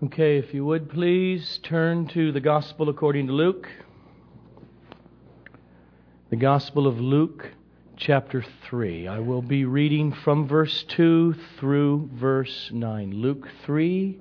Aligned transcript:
Okay, 0.00 0.38
if 0.38 0.54
you 0.54 0.64
would 0.64 0.90
please 0.90 1.58
turn 1.64 2.06
to 2.10 2.30
the 2.30 2.38
Gospel 2.38 2.88
according 2.88 3.26
to 3.26 3.32
Luke. 3.32 3.68
The 6.30 6.36
Gospel 6.36 6.86
of 6.86 7.00
Luke, 7.00 7.50
chapter 7.96 8.44
3. 8.68 9.08
I 9.08 9.18
will 9.18 9.42
be 9.42 9.64
reading 9.64 10.12
from 10.12 10.46
verse 10.46 10.84
2 10.84 11.34
through 11.58 12.10
verse 12.14 12.70
9. 12.72 13.10
Luke 13.10 13.48
3, 13.66 14.20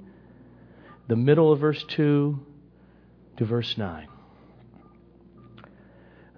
the 1.09 1.16
middle 1.16 1.54
of 1.54 1.59
verse 1.59 1.84
2 1.89 2.39
to 3.38 3.46
verse 3.46 3.78
9. 3.78 4.07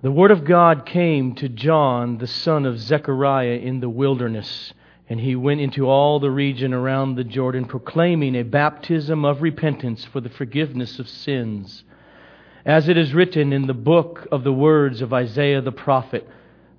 The 0.01 0.11
Word 0.11 0.31
of 0.31 0.43
God 0.43 0.85
came 0.85 1.33
to 1.35 1.47
John, 1.47 2.17
the 2.17 2.27
son 2.27 2.65
of 2.65 2.77
Zechariah, 2.77 3.59
in 3.59 3.79
the 3.79 3.89
wilderness 3.89 4.73
and 5.09 5.19
he 5.19 5.35
went 5.35 5.59
into 5.59 5.89
all 5.89 6.19
the 6.19 6.29
region 6.29 6.71
around 6.71 7.15
the 7.15 7.23
Jordan, 7.23 7.65
proclaiming 7.65 8.35
a 8.35 8.43
baptism 8.43 9.25
of 9.25 9.41
repentance 9.41 10.05
for 10.05 10.21
the 10.21 10.29
forgiveness 10.29 10.99
of 10.99 11.09
sins. 11.09 11.83
As 12.63 12.87
it 12.87 12.95
is 12.95 13.15
written 13.15 13.51
in 13.51 13.65
the 13.65 13.73
book 13.73 14.27
of 14.31 14.43
the 14.43 14.53
words 14.53 15.01
of 15.01 15.11
Isaiah 15.11 15.61
the 15.61 15.71
prophet, 15.71 16.29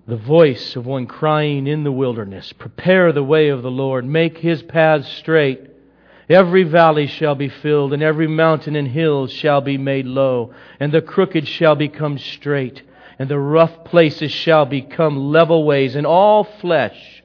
the 0.06 0.16
voice 0.16 0.76
of 0.76 0.86
one 0.86 1.08
crying 1.08 1.66
in 1.66 1.82
the 1.82 1.90
wilderness, 1.90 2.52
Prepare 2.52 3.12
the 3.12 3.24
way 3.24 3.48
of 3.48 3.62
the 3.62 3.70
Lord, 3.70 4.04
make 4.04 4.38
his 4.38 4.62
paths 4.62 5.08
straight. 5.08 5.68
Every 6.28 6.62
valley 6.62 7.08
shall 7.08 7.34
be 7.34 7.48
filled, 7.48 7.92
and 7.92 8.02
every 8.02 8.28
mountain 8.28 8.76
and 8.76 8.86
hill 8.86 9.26
shall 9.26 9.60
be 9.60 9.76
made 9.76 10.06
low, 10.06 10.54
and 10.78 10.92
the 10.92 11.02
crooked 11.02 11.48
shall 11.48 11.74
become 11.74 12.16
straight, 12.16 12.82
and 13.18 13.28
the 13.28 13.40
rough 13.40 13.82
places 13.82 14.30
shall 14.30 14.66
become 14.66 15.32
level 15.32 15.64
ways, 15.64 15.96
and 15.96 16.06
all 16.06 16.44
flesh 16.44 17.19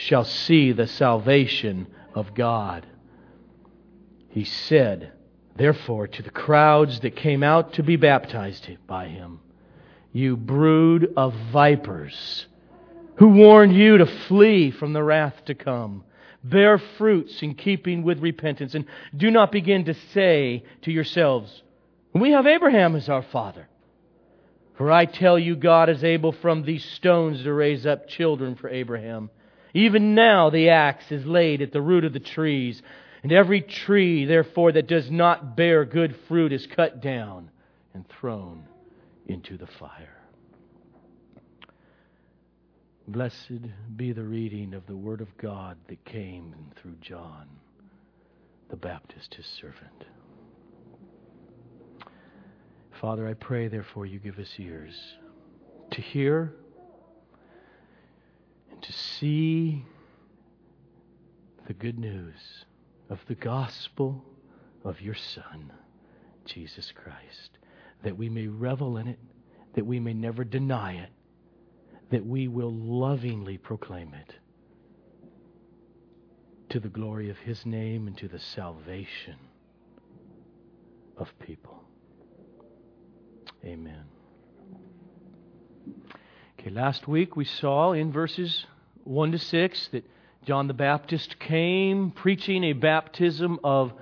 shall 0.00 0.24
see 0.24 0.72
the 0.72 0.86
salvation 0.86 1.86
of 2.14 2.34
God. 2.34 2.86
He 4.30 4.44
said, 4.44 5.12
therefore, 5.56 6.06
to 6.08 6.22
the 6.22 6.30
crowds 6.30 7.00
that 7.00 7.16
came 7.16 7.42
out 7.42 7.74
to 7.74 7.82
be 7.82 7.96
baptized 7.96 8.66
by 8.86 9.08
him, 9.08 9.40
You 10.10 10.38
brood 10.38 11.12
of 11.18 11.34
vipers, 11.52 12.46
who 13.16 13.28
warned 13.28 13.74
you 13.74 13.98
to 13.98 14.06
flee 14.06 14.70
from 14.70 14.94
the 14.94 15.02
wrath 15.02 15.44
to 15.44 15.54
come. 15.54 16.04
Bear 16.42 16.78
fruits 16.78 17.42
in 17.42 17.54
keeping 17.54 18.02
with 18.02 18.20
repentance, 18.20 18.74
and 18.74 18.86
do 19.14 19.30
not 19.30 19.52
begin 19.52 19.84
to 19.84 19.94
say 20.14 20.64
to 20.80 20.90
yourselves, 20.90 21.62
We 22.14 22.30
have 22.30 22.46
Abraham 22.46 22.96
as 22.96 23.10
our 23.10 23.22
father. 23.22 23.68
For 24.78 24.90
I 24.90 25.04
tell 25.04 25.38
you, 25.38 25.56
God 25.56 25.90
is 25.90 26.02
able 26.02 26.32
from 26.32 26.62
these 26.62 26.86
stones 26.86 27.42
to 27.42 27.52
raise 27.52 27.84
up 27.84 28.08
children 28.08 28.54
for 28.54 28.70
Abraham. 28.70 29.28
Even 29.74 30.14
now 30.14 30.50
the 30.50 30.70
axe 30.70 31.10
is 31.10 31.24
laid 31.24 31.62
at 31.62 31.72
the 31.72 31.80
root 31.80 32.04
of 32.04 32.12
the 32.12 32.20
trees, 32.20 32.82
and 33.22 33.32
every 33.32 33.60
tree, 33.60 34.24
therefore, 34.24 34.72
that 34.72 34.88
does 34.88 35.10
not 35.10 35.56
bear 35.56 35.84
good 35.84 36.16
fruit 36.28 36.52
is 36.52 36.66
cut 36.66 37.00
down 37.00 37.50
and 37.94 38.08
thrown 38.08 38.66
into 39.26 39.56
the 39.56 39.66
fire. 39.66 40.16
Blessed 43.06 43.96
be 43.96 44.12
the 44.12 44.22
reading 44.22 44.72
of 44.72 44.86
the 44.86 44.96
Word 44.96 45.20
of 45.20 45.36
God 45.36 45.76
that 45.88 46.04
came 46.04 46.54
through 46.80 46.96
John 47.00 47.48
the 48.70 48.76
Baptist, 48.76 49.34
his 49.34 49.46
servant. 49.46 50.04
Father, 53.00 53.26
I 53.26 53.34
pray, 53.34 53.66
therefore, 53.66 54.06
you 54.06 54.18
give 54.18 54.38
us 54.38 54.54
ears 54.58 54.94
to 55.90 56.00
hear 56.00 56.54
to 58.82 58.92
see 58.92 59.84
the 61.66 61.74
good 61.74 61.98
news 61.98 62.64
of 63.08 63.20
the 63.28 63.34
gospel 63.34 64.24
of 64.84 65.00
your 65.00 65.14
Son, 65.14 65.72
Jesus 66.44 66.92
Christ, 66.92 67.58
that 68.02 68.16
we 68.16 68.28
may 68.28 68.46
revel 68.46 68.96
in 68.96 69.08
it, 69.08 69.18
that 69.74 69.86
we 69.86 70.00
may 70.00 70.14
never 70.14 70.44
deny 70.44 70.94
it, 70.94 71.10
that 72.10 72.26
we 72.26 72.48
will 72.48 72.72
lovingly 72.72 73.58
proclaim 73.58 74.14
it 74.14 74.34
to 76.70 76.80
the 76.80 76.88
glory 76.88 77.30
of 77.30 77.38
His 77.38 77.66
name 77.66 78.06
and 78.06 78.16
to 78.18 78.28
the 78.28 78.38
salvation 78.38 79.36
of 81.16 81.28
people. 81.40 81.82
Amen. 83.64 84.04
Okay, 86.58 86.70
last 86.70 87.08
week 87.08 87.36
we 87.36 87.44
saw 87.44 87.92
in 87.92 88.12
verses 88.12 88.66
1 89.10 89.32
to 89.32 89.38
6 89.38 89.88
that 89.88 90.08
John 90.46 90.68
the 90.68 90.72
Baptist 90.72 91.40
came 91.40 92.12
preaching 92.12 92.62
a 92.62 92.74
baptism 92.74 93.58
of 93.64 93.92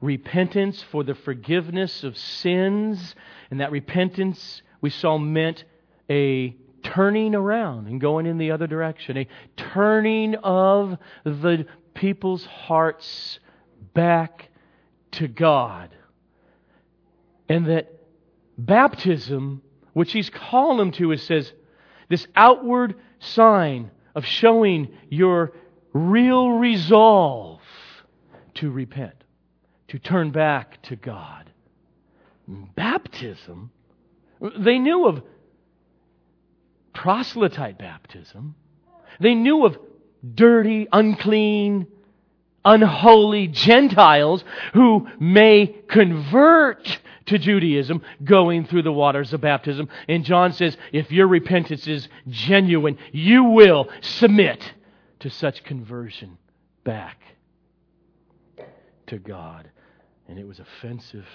repentance 0.00 0.84
for 0.92 1.02
the 1.02 1.16
forgiveness 1.16 2.04
of 2.04 2.16
sins. 2.16 3.16
And 3.50 3.58
that 3.58 3.72
repentance 3.72 4.62
we 4.80 4.90
saw 4.90 5.18
meant 5.18 5.64
a 6.08 6.54
turning 6.84 7.34
around 7.34 7.88
and 7.88 8.00
going 8.00 8.24
in 8.24 8.38
the 8.38 8.52
other 8.52 8.68
direction, 8.68 9.16
a 9.16 9.28
turning 9.56 10.36
of 10.36 10.96
the 11.24 11.66
people's 11.94 12.44
hearts 12.44 13.40
back 13.94 14.48
to 15.10 15.26
God. 15.26 15.90
And 17.48 17.66
that 17.66 17.92
baptism, 18.56 19.60
which 19.92 20.12
he's 20.12 20.30
calling 20.30 20.78
them 20.78 20.92
to, 20.92 21.10
is 21.10 21.22
says, 21.24 21.52
this 22.08 22.28
outward 22.36 22.94
sign 23.18 23.90
of 24.14 24.24
showing 24.24 24.88
your 25.08 25.52
real 25.92 26.50
resolve 26.50 27.60
to 28.54 28.70
repent, 28.70 29.24
to 29.88 29.98
turn 29.98 30.30
back 30.30 30.82
to 30.82 30.96
God. 30.96 31.50
Baptism, 32.48 33.70
they 34.58 34.78
knew 34.78 35.06
of 35.06 35.22
proselyte 36.92 37.78
baptism. 37.78 38.54
They 39.20 39.34
knew 39.34 39.64
of 39.64 39.78
dirty, 40.34 40.88
unclean, 40.92 41.86
unholy 42.64 43.48
Gentiles 43.48 44.44
who 44.74 45.08
may 45.18 45.66
convert 45.88 46.98
to 47.26 47.38
Judaism 47.38 48.02
going 48.22 48.66
through 48.66 48.82
the 48.82 48.92
waters 48.92 49.32
of 49.32 49.40
baptism. 49.40 49.88
And 50.08 50.24
John 50.24 50.52
says, 50.52 50.76
if 50.92 51.10
your 51.10 51.26
repentance 51.26 51.86
is 51.86 52.08
genuine, 52.28 52.98
you 53.12 53.44
will 53.44 53.88
submit 54.00 54.74
to 55.20 55.30
such 55.30 55.62
conversion 55.64 56.38
back 56.84 57.18
to 59.06 59.18
God. 59.18 59.70
And 60.28 60.38
it 60.38 60.46
was 60.46 60.60
offensive 60.60 61.26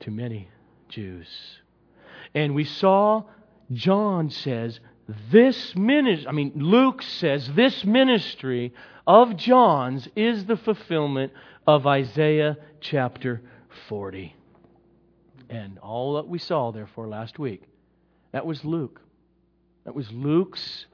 to 0.00 0.10
many 0.10 0.48
Jews. 0.88 1.28
And 2.34 2.54
we 2.54 2.64
saw, 2.64 3.24
John 3.72 4.30
says, 4.30 4.80
this 5.32 5.74
ministry, 5.74 6.28
I 6.28 6.32
mean, 6.32 6.52
Luke 6.54 7.02
says 7.02 7.50
this 7.54 7.84
ministry 7.84 8.72
of 9.06 9.36
John's 9.36 10.08
is 10.14 10.44
the 10.44 10.56
fulfillment 10.56 11.32
of 11.66 11.86
Isaiah 11.86 12.56
chapter 12.80 13.42
40 13.88 14.36
and 15.50 15.78
all 15.80 16.14
that 16.14 16.28
we 16.28 16.38
saw, 16.38 16.70
therefore, 16.70 17.08
last 17.08 17.38
week. 17.38 17.64
That 18.32 18.46
was 18.46 18.64
Luke. 18.64 19.00
That 19.84 19.94
was 19.94 20.10
Luke's 20.12 20.86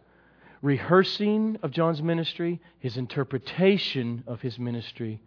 rehearsing 0.62 1.58
of 1.62 1.70
John's 1.70 2.02
ministry, 2.02 2.60
his 2.78 2.96
interpretation 2.96 4.24
of 4.26 4.40
his 4.40 4.58
ministry. 4.58 5.20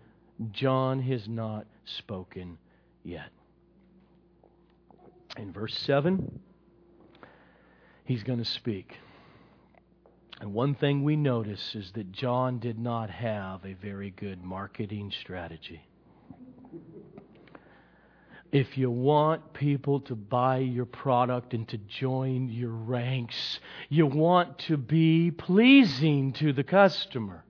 John 0.52 1.00
has 1.04 1.28
not 1.28 1.68
spoken 1.86 2.58
yet. 3.04 3.30
In 5.38 5.54
verse 5.54 5.78
7, 5.78 6.40
he's 8.06 8.24
going 8.24 8.40
to 8.40 8.46
speak. 8.46 8.98
And 10.42 10.54
one 10.54 10.74
thing 10.74 11.04
we 11.04 11.16
notice 11.16 11.76
is 11.76 11.92
that 11.92 12.12
John 12.12 12.60
did 12.60 12.80
not 12.80 13.10
have 13.10 13.64
a 13.64 13.74
very 13.74 14.10
good 14.10 14.44
marketing 14.44 15.12
strategy. 15.12 15.89
If 18.52 18.78
you 18.78 18.90
want 18.90 19.54
people 19.54 20.00
to 20.02 20.16
buy 20.16 20.58
your 20.58 20.86
product 20.86 21.54
and 21.54 21.68
to 21.68 21.78
join 21.78 22.50
your 22.50 22.72
ranks, 22.72 23.60
you 23.90 24.08
want 24.08 24.58
to 24.60 24.78
be 24.78 25.30
pleasing 25.30 26.34
to 26.34 26.52
the 26.52 26.64
customer. 26.64 27.44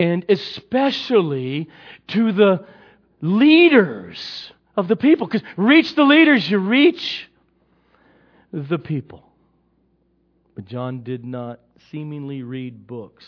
And 0.00 0.24
especially 0.28 1.68
to 2.08 2.32
the 2.32 2.66
leaders 3.20 4.52
of 4.76 4.88
the 4.88 4.96
people. 4.96 5.28
Because 5.28 5.46
reach 5.56 5.94
the 5.94 6.02
leaders, 6.02 6.50
you 6.50 6.58
reach 6.58 7.30
the 8.52 8.78
people. 8.78 9.30
But 10.56 10.64
John 10.64 11.04
did 11.04 11.24
not 11.24 11.60
seemingly 11.90 12.42
read 12.42 12.86
books 12.88 13.24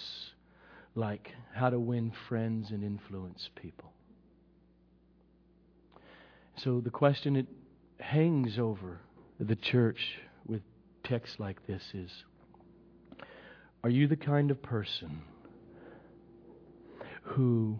like 0.97 1.33
How 1.55 1.71
to 1.71 1.79
Win 1.79 2.13
Friends 2.29 2.73
and 2.73 2.83
Influence 2.83 3.51
People. 3.55 3.93
So 6.57 6.81
the 6.81 6.91
question 6.91 7.35
that 7.35 7.47
hangs 7.99 8.59
over 8.59 9.01
the 9.39 9.57
church 9.57 10.19
with 10.47 10.63
texts 11.05 11.37
like 11.39 11.67
this 11.67 11.83
is 11.95 12.11
Are 13.85 13.91
you 13.91 14.07
the 14.07 14.17
kind 14.17 14.51
of 14.51 14.63
person 14.63 15.23
who 17.23 17.79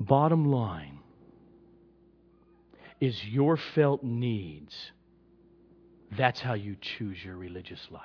Bottom 0.00 0.50
line 0.50 1.00
is 3.00 3.24
your 3.24 3.56
felt 3.74 4.02
needs. 4.04 4.74
That's 6.16 6.40
how 6.40 6.54
you 6.54 6.76
choose 6.80 7.16
your 7.24 7.36
religious 7.36 7.80
life. 7.90 8.02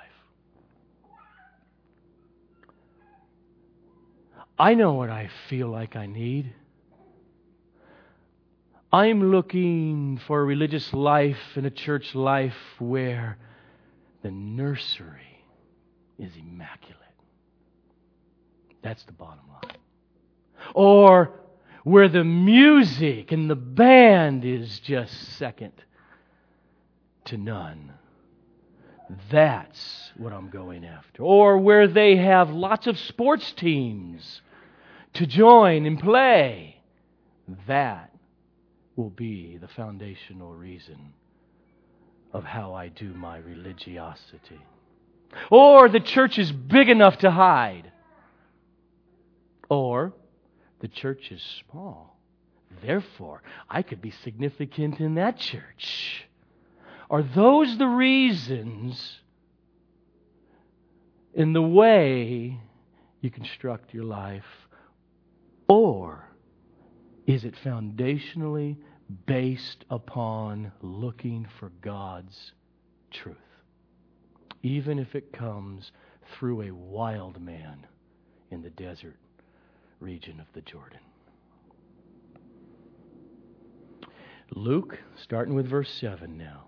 I 4.58 4.74
know 4.74 4.94
what 4.94 5.10
I 5.10 5.30
feel 5.48 5.68
like 5.68 5.96
I 5.96 6.06
need. 6.06 6.52
I'm 8.94 9.32
looking 9.32 10.20
for 10.28 10.40
a 10.40 10.44
religious 10.44 10.94
life 10.94 11.56
and 11.56 11.66
a 11.66 11.70
church 11.70 12.14
life 12.14 12.54
where 12.78 13.38
the 14.22 14.30
nursery 14.30 15.44
is 16.16 16.30
immaculate. 16.36 17.00
That's 18.82 19.02
the 19.02 19.10
bottom 19.10 19.42
line. 19.48 19.78
Or 20.74 21.40
where 21.82 22.08
the 22.08 22.22
music 22.22 23.32
and 23.32 23.50
the 23.50 23.56
band 23.56 24.44
is 24.44 24.78
just 24.78 25.12
second 25.38 25.72
to 27.24 27.36
none. 27.36 27.94
That's 29.28 30.12
what 30.16 30.32
I'm 30.32 30.50
going 30.50 30.84
after. 30.84 31.24
Or 31.24 31.58
where 31.58 31.88
they 31.88 32.14
have 32.14 32.50
lots 32.50 32.86
of 32.86 32.96
sports 32.96 33.50
teams 33.54 34.40
to 35.14 35.26
join 35.26 35.84
and 35.84 35.98
play. 35.98 36.80
That 37.66 38.13
will 38.96 39.10
be 39.10 39.56
the 39.56 39.68
foundational 39.68 40.54
reason 40.54 41.12
of 42.32 42.44
how 42.44 42.74
I 42.74 42.88
do 42.88 43.12
my 43.14 43.38
religiosity. 43.38 44.60
Or 45.50 45.88
the 45.88 46.00
church 46.00 46.38
is 46.38 46.52
big 46.52 46.88
enough 46.88 47.18
to 47.18 47.30
hide. 47.30 47.90
Or 49.68 50.12
the 50.80 50.88
church 50.88 51.30
is 51.30 51.42
small. 51.70 52.18
Therefore, 52.82 53.42
I 53.68 53.82
could 53.82 54.00
be 54.00 54.10
significant 54.10 55.00
in 55.00 55.14
that 55.14 55.38
church. 55.38 56.26
Are 57.08 57.22
those 57.22 57.78
the 57.78 57.86
reasons 57.86 59.20
in 61.32 61.52
the 61.52 61.62
way 61.62 62.60
you 63.20 63.30
construct 63.30 63.94
your 63.94 64.04
life? 64.04 64.44
Or 65.68 66.28
is 67.26 67.44
it 67.44 67.54
foundationally 67.64 68.76
based 69.26 69.84
upon 69.90 70.72
looking 70.82 71.46
for 71.58 71.70
God's 71.80 72.52
truth? 73.10 73.36
Even 74.62 74.98
if 74.98 75.14
it 75.14 75.32
comes 75.32 75.92
through 76.32 76.62
a 76.62 76.70
wild 76.70 77.40
man 77.40 77.86
in 78.50 78.62
the 78.62 78.70
desert 78.70 79.16
region 80.00 80.40
of 80.40 80.46
the 80.52 80.60
Jordan. 80.62 81.00
Luke, 84.54 84.98
starting 85.16 85.54
with 85.54 85.66
verse 85.66 85.90
7 85.90 86.36
now, 86.36 86.64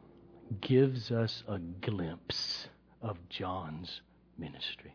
gives 0.60 1.10
us 1.10 1.42
a 1.48 1.58
glimpse 1.58 2.68
of 3.02 3.16
John's 3.28 4.00
ministry. 4.38 4.94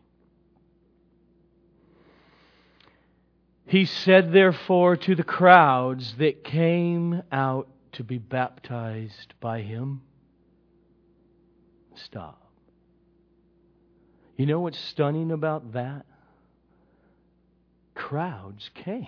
He 3.66 3.84
said, 3.84 4.32
therefore, 4.32 4.96
to 4.96 5.14
the 5.14 5.24
crowds 5.24 6.16
that 6.18 6.44
came 6.44 7.22
out 7.30 7.68
to 7.92 8.04
be 8.04 8.18
baptized 8.18 9.34
by 9.40 9.60
him, 9.60 10.02
Stop. 11.94 12.42
You 14.36 14.46
know 14.46 14.60
what's 14.60 14.78
stunning 14.78 15.30
about 15.30 15.72
that? 15.74 16.06
Crowds 17.94 18.70
came. 18.74 19.06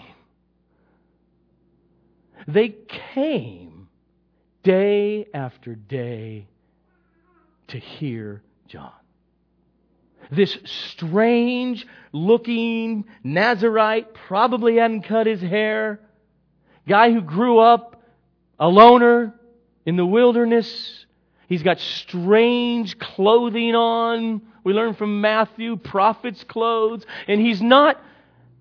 They 2.46 2.76
came 3.14 3.88
day 4.62 5.26
after 5.32 5.74
day 5.74 6.46
to 7.68 7.78
hear 7.78 8.42
John. 8.68 8.92
This 10.30 10.56
strange 10.64 11.86
looking 12.12 13.04
Nazarite, 13.22 14.14
probably 14.14 14.76
hadn't 14.76 15.02
cut 15.02 15.26
his 15.26 15.40
hair, 15.40 16.00
guy 16.86 17.12
who 17.12 17.20
grew 17.20 17.58
up 17.58 18.02
a 18.58 18.68
loner 18.68 19.34
in 19.84 19.96
the 19.96 20.06
wilderness. 20.06 21.06
He's 21.48 21.62
got 21.62 21.78
strange 21.78 22.98
clothing 22.98 23.74
on. 23.74 24.42
We 24.62 24.72
learn 24.72 24.94
from 24.94 25.20
Matthew, 25.20 25.76
prophet's 25.76 26.42
clothes. 26.44 27.04
And 27.28 27.40
he's 27.40 27.60
not 27.60 28.00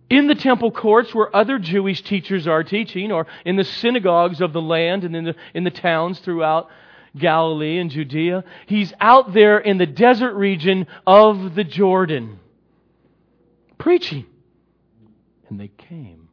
in 0.10 0.27
the 0.27 0.36
temple 0.36 0.71
courts 0.71 1.13
where 1.15 1.33
other 1.36 1.57
Jewish 1.60 2.01
teachers 2.01 2.48
are 2.48 2.63
teaching, 2.63 3.12
or 3.12 3.25
in 3.45 3.56
the 3.56 3.63
synagogues 3.63 4.42
of 4.42 4.54
the 4.54 4.62
land 4.62 5.04
and 5.04 5.15
in 5.15 5.24
the, 5.24 5.36
in 5.54 5.63
the 5.63 5.71
towns 5.71 6.19
throughout 6.19 6.69
Galilee 7.18 7.80
and 7.80 7.89
Judea. 7.89 8.44
He's 8.68 8.94
out 9.00 9.33
there 9.33 9.60
in 9.60 9.77
the 9.77 9.86
desert 9.86 10.33
region 10.33 10.88
of 11.06 11.56
the 11.56 11.63
Jordan 11.63 12.39
preaching. 13.83 14.25
And 15.50 15.60
they 15.60 15.68
came. 15.68 16.30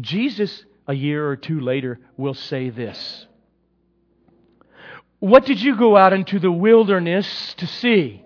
Jesus, 0.00 0.64
a 0.86 0.94
year 0.94 1.28
or 1.28 1.36
two 1.36 1.60
later, 1.60 1.98
will 2.16 2.34
say 2.34 2.70
this 2.70 3.26
What 5.18 5.44
did 5.44 5.60
you 5.60 5.76
go 5.76 5.96
out 5.96 6.12
into 6.12 6.38
the 6.38 6.52
wilderness 6.52 7.54
to 7.54 7.66
see? 7.66 8.22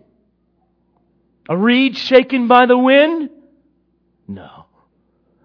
A 1.48 1.56
reed 1.56 1.96
shaken 1.96 2.46
by 2.46 2.66
the 2.66 2.78
wind? 2.78 3.30
No. 4.28 4.66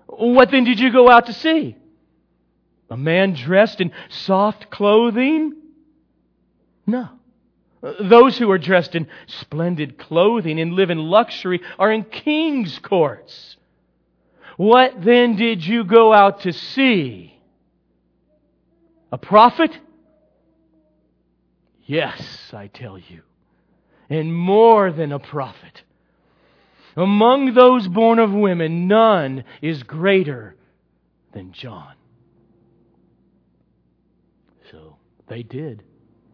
What 0.07 0.51
then 0.51 0.65
did 0.65 0.79
you 0.79 0.91
go 0.91 1.09
out 1.09 1.27
to 1.27 1.33
see? 1.33 1.75
A 2.89 2.97
man 2.97 3.33
dressed 3.33 3.81
in 3.81 3.91
soft 4.09 4.69
clothing? 4.69 5.53
No. 6.85 7.09
Those 7.99 8.37
who 8.37 8.49
are 8.51 8.57
dressed 8.57 8.95
in 8.95 9.07
splendid 9.27 9.97
clothing 9.97 10.59
and 10.59 10.73
live 10.73 10.89
in 10.89 10.97
luxury 10.97 11.61
are 11.77 11.91
in 11.91 12.03
king's 12.03 12.79
courts. 12.79 13.57
What 14.57 15.03
then 15.03 15.35
did 15.35 15.65
you 15.65 15.83
go 15.83 16.13
out 16.13 16.41
to 16.41 16.53
see? 16.53 17.37
A 19.11 19.17
prophet? 19.17 19.77
Yes, 21.85 22.51
I 22.53 22.67
tell 22.67 22.97
you. 22.97 23.21
And 24.09 24.35
more 24.35 24.91
than 24.91 25.11
a 25.11 25.19
prophet. 25.19 25.83
Among 26.95 27.53
those 27.53 27.87
born 27.87 28.19
of 28.19 28.31
women, 28.31 28.87
none 28.87 29.43
is 29.61 29.83
greater 29.83 30.55
than 31.33 31.51
John. 31.51 31.93
So 34.71 34.97
they 35.27 35.43
did 35.43 35.83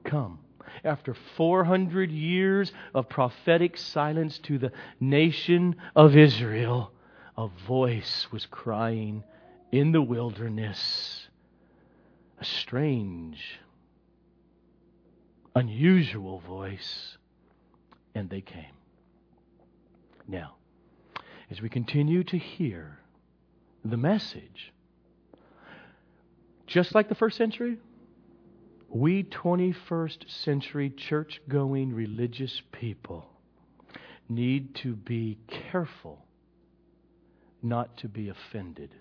come. 0.04 0.40
After 0.84 1.16
400 1.36 2.12
years 2.12 2.72
of 2.94 3.10
prophetic 3.10 3.78
silence 3.78 4.40
to 4.40 4.58
the 4.58 4.72
nation 5.00 5.76
of 5.96 6.16
Israel, 6.16 6.92
a 7.38 7.48
voice 7.68 8.28
was 8.32 8.46
crying 8.46 9.24
in 9.72 9.92
the 9.92 10.02
wilderness. 10.02 11.28
A 12.40 12.46
strange, 12.46 13.60
unusual 15.56 16.40
voice. 16.40 17.18
And 18.14 18.30
they 18.30 18.42
came. 18.42 18.76
Now, 20.28 20.56
as 21.50 21.62
we 21.62 21.70
continue 21.70 22.24
to 22.26 22.38
hear 22.38 23.00
the 23.86 23.98
message, 23.98 24.74
just 26.68 26.94
like 26.94 27.10
the 27.10 27.16
first 27.16 27.38
century, 27.38 27.78
we 28.94 29.24
21st 29.24 30.30
century 30.30 30.90
church 30.90 31.42
going 31.48 31.94
religious 31.94 32.62
people 32.74 33.26
need 34.28 34.76
to 34.76 34.96
be 34.96 35.38
careful 35.48 36.26
not 37.64 37.96
to 37.98 38.10
be 38.10 38.28
offended 38.28 38.94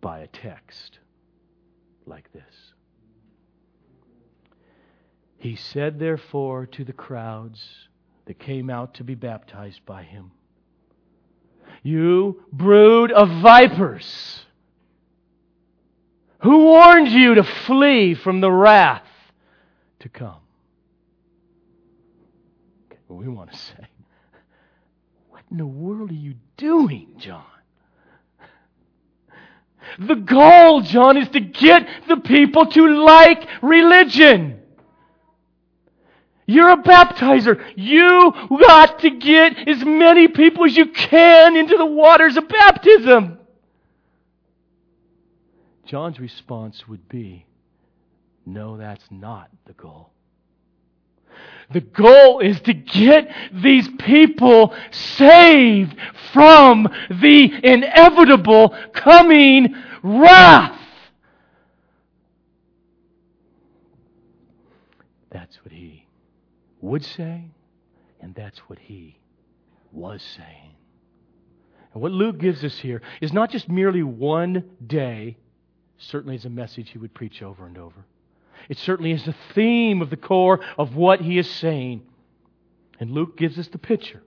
by 0.00 0.20
a 0.20 0.26
text 0.26 0.98
like 2.04 2.32
this. 2.32 2.72
He 5.38 5.54
said, 5.54 5.98
therefore, 5.98 6.66
to 6.66 6.84
the 6.84 6.92
crowds 6.92 7.64
that 8.26 8.38
came 8.38 8.70
out 8.70 8.94
to 8.94 9.04
be 9.04 9.14
baptized 9.14 9.86
by 9.86 10.02
him, 10.02 10.32
You 11.82 12.42
brood 12.52 13.12
of 13.12 13.28
vipers! 13.40 14.39
Who 16.42 16.64
warned 16.64 17.08
you 17.08 17.34
to 17.34 17.44
flee 17.44 18.14
from 18.14 18.40
the 18.40 18.50
wrath 18.50 19.06
to 20.00 20.08
come? 20.08 20.40
Okay, 22.86 23.00
well, 23.08 23.18
we 23.18 23.28
want 23.28 23.52
to 23.52 23.58
say, 23.58 23.86
What 25.28 25.42
in 25.50 25.58
the 25.58 25.66
world 25.66 26.10
are 26.10 26.14
you 26.14 26.34
doing, 26.56 27.14
John? 27.18 27.44
The 29.98 30.14
goal, 30.14 30.82
John, 30.82 31.16
is 31.16 31.28
to 31.30 31.40
get 31.40 31.86
the 32.08 32.16
people 32.16 32.66
to 32.66 33.04
like 33.04 33.46
religion. 33.60 34.60
You're 36.46 36.70
a 36.70 36.82
baptizer. 36.82 37.62
You 37.76 38.32
got 38.60 39.00
to 39.00 39.10
get 39.10 39.68
as 39.68 39.84
many 39.84 40.28
people 40.28 40.64
as 40.64 40.76
you 40.76 40.86
can 40.86 41.56
into 41.56 41.76
the 41.76 41.86
waters 41.86 42.36
of 42.36 42.48
baptism. 42.48 43.39
John's 45.90 46.20
response 46.20 46.86
would 46.86 47.08
be, 47.08 47.44
no, 48.46 48.76
that's 48.76 49.04
not 49.10 49.50
the 49.66 49.72
goal. 49.72 50.12
The 51.72 51.80
goal 51.80 52.38
is 52.38 52.60
to 52.60 52.74
get 52.74 53.28
these 53.52 53.88
people 53.98 54.72
saved 54.92 55.96
from 56.32 56.84
the 57.10 57.50
inevitable 57.64 58.72
coming 58.92 59.74
wrath. 60.04 60.78
That's 65.30 65.56
what 65.64 65.72
he 65.72 66.06
would 66.80 67.04
say, 67.04 67.50
and 68.20 68.32
that's 68.36 68.60
what 68.68 68.78
he 68.78 69.18
was 69.90 70.22
saying. 70.36 70.76
And 71.92 72.00
what 72.00 72.12
Luke 72.12 72.38
gives 72.38 72.62
us 72.62 72.78
here 72.78 73.02
is 73.20 73.32
not 73.32 73.50
just 73.50 73.68
merely 73.68 74.04
one 74.04 74.70
day, 74.86 75.36
certainly 76.02 76.36
is 76.36 76.44
a 76.44 76.50
message 76.50 76.90
he 76.90 76.98
would 76.98 77.14
preach 77.14 77.42
over 77.42 77.66
and 77.66 77.78
over. 77.78 78.04
It 78.68 78.78
certainly 78.78 79.12
is 79.12 79.24
the 79.24 79.34
theme 79.54 80.02
of 80.02 80.10
the 80.10 80.16
core 80.16 80.60
of 80.78 80.94
what 80.94 81.20
he 81.20 81.38
is 81.38 81.50
saying. 81.50 82.02
And 82.98 83.10
Luke 83.10 83.36
gives 83.36 83.58
us 83.58 83.68
the 83.68 83.78
picture. 83.78 84.22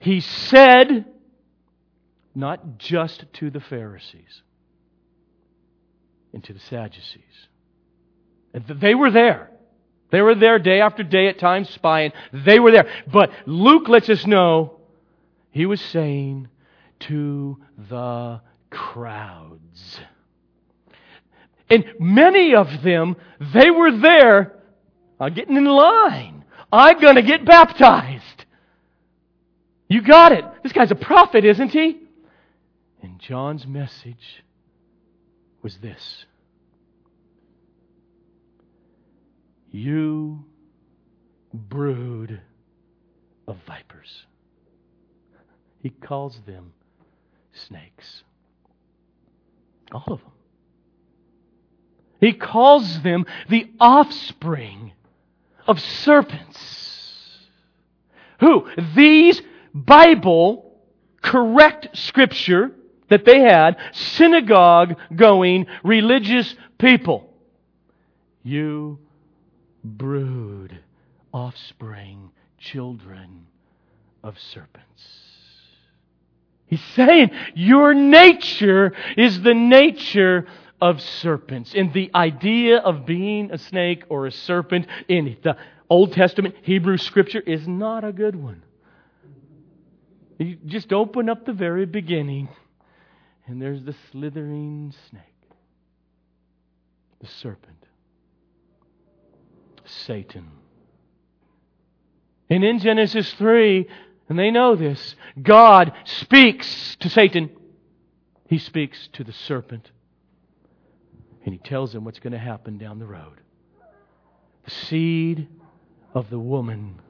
He 0.00 0.20
said, 0.20 1.06
not 2.34 2.78
just 2.78 3.24
to 3.34 3.50
the 3.50 3.60
Pharisees 3.60 4.42
and 6.32 6.44
to 6.44 6.52
the 6.52 6.60
Sadducees. 6.60 7.48
And 8.54 8.64
they 8.66 8.94
were 8.94 9.10
there. 9.10 9.50
They 10.10 10.22
were 10.22 10.34
there 10.34 10.58
day 10.58 10.80
after 10.80 11.02
day 11.02 11.28
at 11.28 11.38
times 11.38 11.68
spying. 11.70 12.12
They 12.32 12.60
were 12.60 12.70
there. 12.70 12.88
But 13.12 13.30
Luke 13.46 13.88
lets 13.88 14.08
us 14.08 14.26
know 14.26 14.78
he 15.50 15.66
was 15.66 15.80
saying 15.80 16.48
to 17.00 17.58
the 17.76 18.40
crowds. 18.70 20.00
And 21.70 21.84
many 21.98 22.54
of 22.54 22.82
them, 22.82 23.16
they 23.54 23.70
were 23.70 23.96
there 23.98 24.58
uh, 25.20 25.28
getting 25.28 25.56
in 25.56 25.64
line. 25.64 26.44
I'm 26.72 27.00
going 27.00 27.16
to 27.16 27.22
get 27.22 27.44
baptized. 27.44 28.44
You 29.88 30.02
got 30.02 30.32
it. 30.32 30.44
This 30.62 30.72
guy's 30.72 30.90
a 30.90 30.96
prophet, 30.96 31.44
isn't 31.44 31.70
he? 31.70 32.00
And 33.02 33.18
John's 33.18 33.66
message 33.66 34.44
was 35.62 35.78
this 35.78 36.24
You 39.70 40.44
brood 41.52 42.40
of 43.46 43.56
vipers. 43.66 44.26
He 45.82 45.90
calls 45.90 46.40
them 46.46 46.72
snakes. 47.52 48.22
All 49.92 50.04
of 50.08 50.20
them. 50.20 50.32
He 52.20 52.32
calls 52.32 53.02
them 53.02 53.26
the 53.48 53.70
offspring 53.78 54.92
of 55.66 55.80
serpents. 55.80 56.58
Who? 58.40 58.68
These 58.94 59.42
Bible 59.74 60.72
correct 61.22 61.96
scripture 61.96 62.72
that 63.08 63.24
they 63.24 63.40
had, 63.40 63.76
synagogue 63.92 64.96
going 65.14 65.66
religious 65.82 66.54
people. 66.78 67.32
You 68.42 68.98
brood 69.84 70.78
offspring, 71.32 72.30
children 72.58 73.46
of 74.22 74.38
serpents. 74.38 75.02
He's 76.66 76.84
saying 76.94 77.30
your 77.54 77.94
nature 77.94 78.92
is 79.16 79.40
the 79.40 79.54
nature 79.54 80.46
of 80.80 81.00
serpents. 81.00 81.74
And 81.74 81.92
the 81.92 82.10
idea 82.14 82.78
of 82.78 83.06
being 83.06 83.50
a 83.50 83.58
snake 83.58 84.04
or 84.08 84.26
a 84.26 84.32
serpent 84.32 84.86
in 85.08 85.36
the 85.42 85.56
Old 85.90 86.12
Testament 86.12 86.54
Hebrew 86.62 86.96
scripture 86.98 87.40
is 87.40 87.66
not 87.66 88.04
a 88.04 88.12
good 88.12 88.36
one. 88.36 88.62
You 90.38 90.56
just 90.66 90.92
open 90.92 91.28
up 91.28 91.44
the 91.46 91.52
very 91.52 91.84
beginning, 91.84 92.48
and 93.46 93.60
there's 93.60 93.82
the 93.82 93.94
slithering 94.12 94.94
snake, 95.10 95.22
the 97.20 97.26
serpent, 97.26 97.86
Satan. 99.84 100.48
And 102.48 102.62
in 102.62 102.78
Genesis 102.78 103.32
3, 103.34 103.88
and 104.28 104.38
they 104.38 104.50
know 104.50 104.76
this, 104.76 105.16
God 105.42 105.92
speaks 106.04 106.96
to 107.00 107.08
Satan. 107.08 107.50
He 108.46 108.58
speaks 108.58 109.08
to 109.14 109.24
the 109.24 109.32
serpent 109.32 109.90
and 111.48 111.54
he 111.54 111.66
tells 111.66 111.94
them 111.94 112.04
what's 112.04 112.18
going 112.18 112.34
to 112.34 112.38
happen 112.38 112.76
down 112.76 112.98
the 112.98 113.06
road. 113.06 113.40
The 114.66 114.70
seed 114.70 115.48
of 116.12 116.28
the 116.28 116.38
woman, 116.38 117.00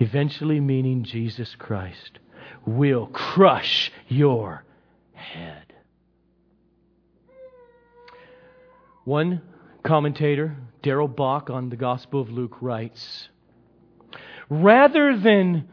eventually 0.00 0.58
meaning 0.58 1.04
Jesus 1.04 1.54
Christ, 1.54 2.18
will 2.66 3.06
crush 3.06 3.92
your 4.08 4.64
head. 5.12 5.72
One 9.04 9.40
commentator, 9.84 10.56
Darrell 10.82 11.06
Bock, 11.06 11.48
on 11.48 11.68
the 11.68 11.76
Gospel 11.76 12.20
of 12.20 12.30
Luke, 12.30 12.60
writes 12.60 13.28
Rather 14.50 15.16
than 15.16 15.68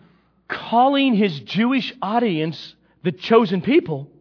calling 0.47 1.15
his 1.15 1.39
Jewish 1.39 1.95
audience 1.99 2.75
the 3.01 3.11
chosen 3.11 3.61
people, 3.61 4.11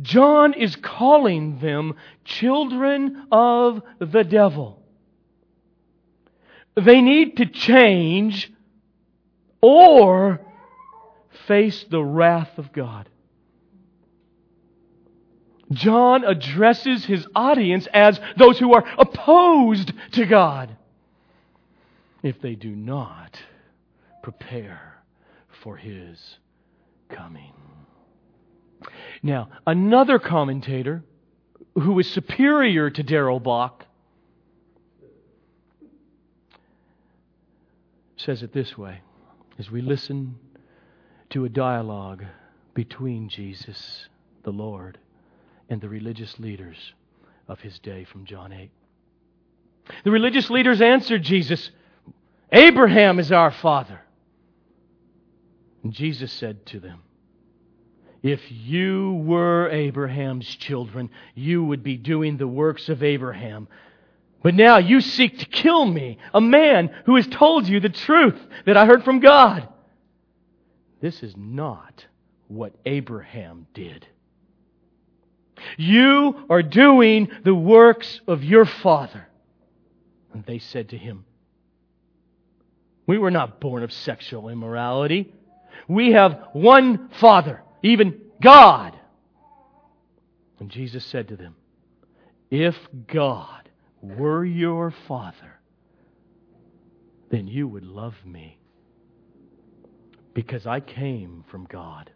John 0.00 0.54
is 0.54 0.76
calling 0.76 1.58
them 1.58 1.94
children 2.24 3.26
of 3.30 3.82
the 3.98 4.24
devil. 4.24 4.82
They 6.74 7.00
need 7.00 7.36
to 7.36 7.46
change 7.46 8.50
or 9.60 10.40
face 11.46 11.84
the 11.84 12.02
wrath 12.02 12.58
of 12.58 12.72
God. 12.72 13.08
John 15.70 16.24
addresses 16.24 17.04
his 17.04 17.26
audience 17.34 17.86
as 17.92 18.20
those 18.36 18.58
who 18.58 18.74
are 18.74 18.84
opposed 18.98 19.92
to 20.12 20.26
God. 20.26 20.76
If 22.22 22.40
they 22.40 22.54
do 22.54 22.70
not 22.70 23.40
prepare 24.22 25.02
for 25.62 25.76
his 25.76 26.38
coming. 27.08 27.61
Now, 29.22 29.48
another 29.66 30.18
commentator 30.18 31.02
who 31.74 31.98
is 31.98 32.10
superior 32.10 32.90
to 32.90 33.02
Darrell 33.02 33.40
Bock 33.40 33.86
says 38.16 38.42
it 38.42 38.52
this 38.52 38.76
way 38.78 39.00
as 39.58 39.70
we 39.70 39.80
listen 39.80 40.36
to 41.30 41.44
a 41.44 41.48
dialogue 41.48 42.24
between 42.74 43.28
Jesus, 43.28 44.08
the 44.42 44.50
Lord, 44.52 44.98
and 45.68 45.80
the 45.80 45.88
religious 45.88 46.38
leaders 46.38 46.94
of 47.48 47.60
his 47.60 47.78
day 47.78 48.04
from 48.04 48.24
John 48.24 48.52
8. 48.52 48.70
The 50.04 50.10
religious 50.10 50.50
leaders 50.50 50.80
answered 50.80 51.22
Jesus, 51.22 51.70
Abraham 52.52 53.18
is 53.18 53.32
our 53.32 53.50
father. 53.50 54.00
And 55.82 55.92
Jesus 55.92 56.32
said 56.32 56.64
to 56.66 56.80
them, 56.80 57.02
if 58.22 58.40
you 58.50 59.14
were 59.24 59.68
Abraham's 59.70 60.46
children, 60.46 61.10
you 61.34 61.64
would 61.64 61.82
be 61.82 61.96
doing 61.96 62.36
the 62.36 62.46
works 62.46 62.88
of 62.88 63.02
Abraham. 63.02 63.66
But 64.42 64.54
now 64.54 64.78
you 64.78 65.00
seek 65.00 65.38
to 65.40 65.46
kill 65.46 65.84
me, 65.84 66.18
a 66.32 66.40
man 66.40 66.94
who 67.06 67.16
has 67.16 67.26
told 67.26 67.66
you 67.66 67.80
the 67.80 67.88
truth 67.88 68.40
that 68.64 68.76
I 68.76 68.86
heard 68.86 69.04
from 69.04 69.18
God. 69.18 69.68
This 71.00 71.22
is 71.24 71.34
not 71.36 72.06
what 72.46 72.74
Abraham 72.86 73.66
did. 73.74 74.06
You 75.76 76.44
are 76.48 76.62
doing 76.62 77.28
the 77.44 77.54
works 77.54 78.20
of 78.28 78.44
your 78.44 78.64
father. 78.64 79.26
And 80.32 80.44
they 80.46 80.60
said 80.60 80.90
to 80.90 80.98
him, 80.98 81.24
We 83.06 83.18
were 83.18 83.30
not 83.32 83.60
born 83.60 83.82
of 83.82 83.92
sexual 83.92 84.48
immorality. 84.48 85.32
We 85.88 86.12
have 86.12 86.50
one 86.52 87.08
father 87.20 87.62
even 87.82 88.20
God. 88.40 88.96
And 90.58 90.70
Jesus 90.70 91.04
said 91.04 91.28
to 91.28 91.36
them, 91.36 91.56
If 92.50 92.76
God 93.06 93.68
were 94.00 94.44
your 94.44 94.92
Father, 95.08 95.60
then 97.30 97.48
you 97.48 97.66
would 97.68 97.84
love 97.84 98.14
me. 98.24 98.58
Because 100.34 100.66
I 100.66 100.80
came 100.80 101.44
from 101.50 101.66
God, 101.66 102.10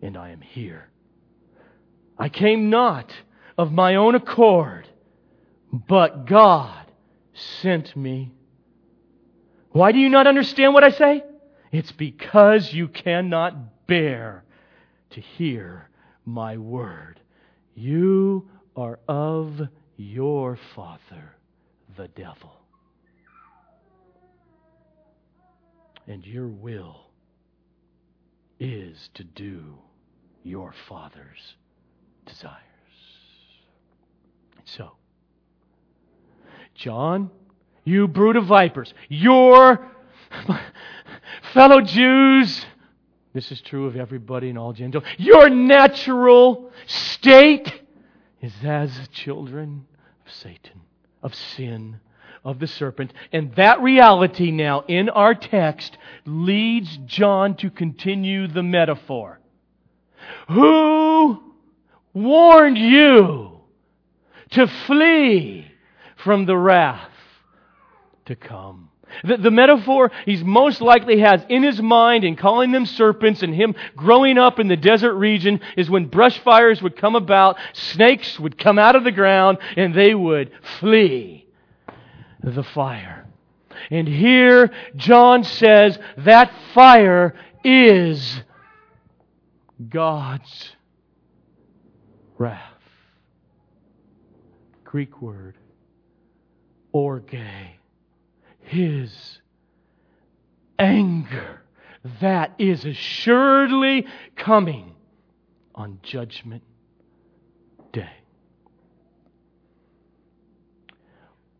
and 0.00 0.16
I 0.16 0.30
am 0.30 0.40
here. 0.40 0.88
I 2.18 2.28
came 2.28 2.70
not 2.70 3.12
of 3.56 3.72
my 3.72 3.96
own 3.96 4.14
accord, 4.14 4.88
but 5.72 6.26
God 6.26 6.86
sent 7.34 7.96
me 7.96 8.32
Why 9.72 9.92
do 9.92 9.98
you 9.98 10.10
not 10.10 10.26
understand 10.26 10.74
what 10.74 10.84
I 10.84 10.90
say? 10.90 11.24
It's 11.72 11.92
because 11.92 12.72
you 12.72 12.88
cannot 12.88 13.86
bear 13.86 14.44
to 15.12 15.20
hear 15.20 15.88
my 16.24 16.56
word. 16.56 17.20
You 17.74 18.48
are 18.76 18.98
of 19.08 19.60
your 19.96 20.58
father, 20.74 21.36
the 21.96 22.08
devil. 22.08 22.52
And 26.06 26.26
your 26.26 26.48
will 26.48 27.06
is 28.58 29.10
to 29.14 29.24
do 29.24 29.78
your 30.42 30.74
father's 30.88 31.56
desires. 32.26 32.58
So, 34.64 34.92
John, 36.74 37.30
you 37.84 38.08
brood 38.08 38.36
of 38.36 38.46
vipers, 38.46 38.94
your 39.08 39.90
fellow 41.52 41.80
Jews, 41.80 42.64
this 43.32 43.50
is 43.50 43.60
true 43.60 43.86
of 43.86 43.96
everybody 43.96 44.50
in 44.50 44.58
all 44.58 44.72
Gentiles, 44.72 45.04
your 45.16 45.48
natural 45.48 46.70
state 46.86 47.82
is 48.40 48.52
as 48.62 49.08
children 49.08 49.86
of 50.26 50.32
Satan, 50.32 50.82
of 51.22 51.34
sin, 51.34 52.00
of 52.44 52.58
the 52.58 52.66
serpent. 52.66 53.12
And 53.32 53.54
that 53.54 53.80
reality 53.80 54.50
now 54.50 54.84
in 54.86 55.08
our 55.08 55.34
text 55.34 55.96
leads 56.26 56.96
John 57.06 57.56
to 57.56 57.70
continue 57.70 58.48
the 58.48 58.62
metaphor. 58.62 59.40
Who 60.48 61.40
warned 62.12 62.78
you 62.78 63.60
to 64.50 64.66
flee 64.86 65.70
from 66.16 66.46
the 66.46 66.56
wrath 66.56 67.10
to 68.26 68.36
come? 68.36 68.90
The, 69.24 69.36
the, 69.36 69.50
metaphor 69.50 70.10
he's 70.24 70.42
most 70.42 70.80
likely 70.80 71.20
has 71.20 71.42
in 71.48 71.62
his 71.62 71.80
mind 71.80 72.24
in 72.24 72.36
calling 72.36 72.72
them 72.72 72.86
serpents 72.86 73.42
and 73.42 73.54
him 73.54 73.74
growing 73.96 74.38
up 74.38 74.58
in 74.58 74.68
the 74.68 74.76
desert 74.76 75.14
region 75.14 75.60
is 75.76 75.90
when 75.90 76.06
brush 76.06 76.38
fires 76.40 76.82
would 76.82 76.96
come 76.96 77.16
about, 77.16 77.58
snakes 77.72 78.38
would 78.40 78.58
come 78.58 78.78
out 78.78 78.96
of 78.96 79.04
the 79.04 79.12
ground, 79.12 79.58
and 79.76 79.94
they 79.94 80.14
would 80.14 80.50
flee 80.80 81.46
the 82.42 82.62
fire. 82.62 83.26
And 83.90 84.06
here 84.06 84.70
John 84.96 85.44
says 85.44 85.98
that 86.18 86.52
fire 86.74 87.34
is 87.64 88.42
God's 89.88 90.70
wrath. 92.38 92.60
Greek 94.84 95.22
word, 95.22 95.56
orge 96.92 97.34
his 98.72 99.38
anger 100.78 101.62
that 102.22 102.54
is 102.58 102.86
assuredly 102.86 104.06
coming 104.34 104.94
on 105.74 106.00
Judgment 106.02 106.62
Day. 107.92 108.08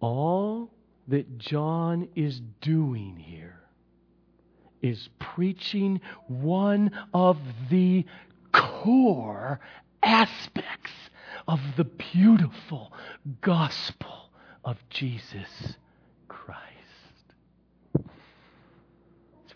All 0.01 0.71
that 1.09 1.37
John 1.37 2.09
is 2.17 2.41
doing 2.63 3.17
here 3.19 3.61
is 4.81 5.11
preaching 5.19 6.01
one 6.29 6.91
of 7.13 7.37
the 7.71 8.07
core 8.53 9.61
aspects 10.03 10.93
of 11.47 11.61
the 11.77 11.85
beautiful 11.85 12.91
gospel 13.43 14.31
of 14.65 14.79
Jesus 14.89 15.77
Christ 16.27 16.72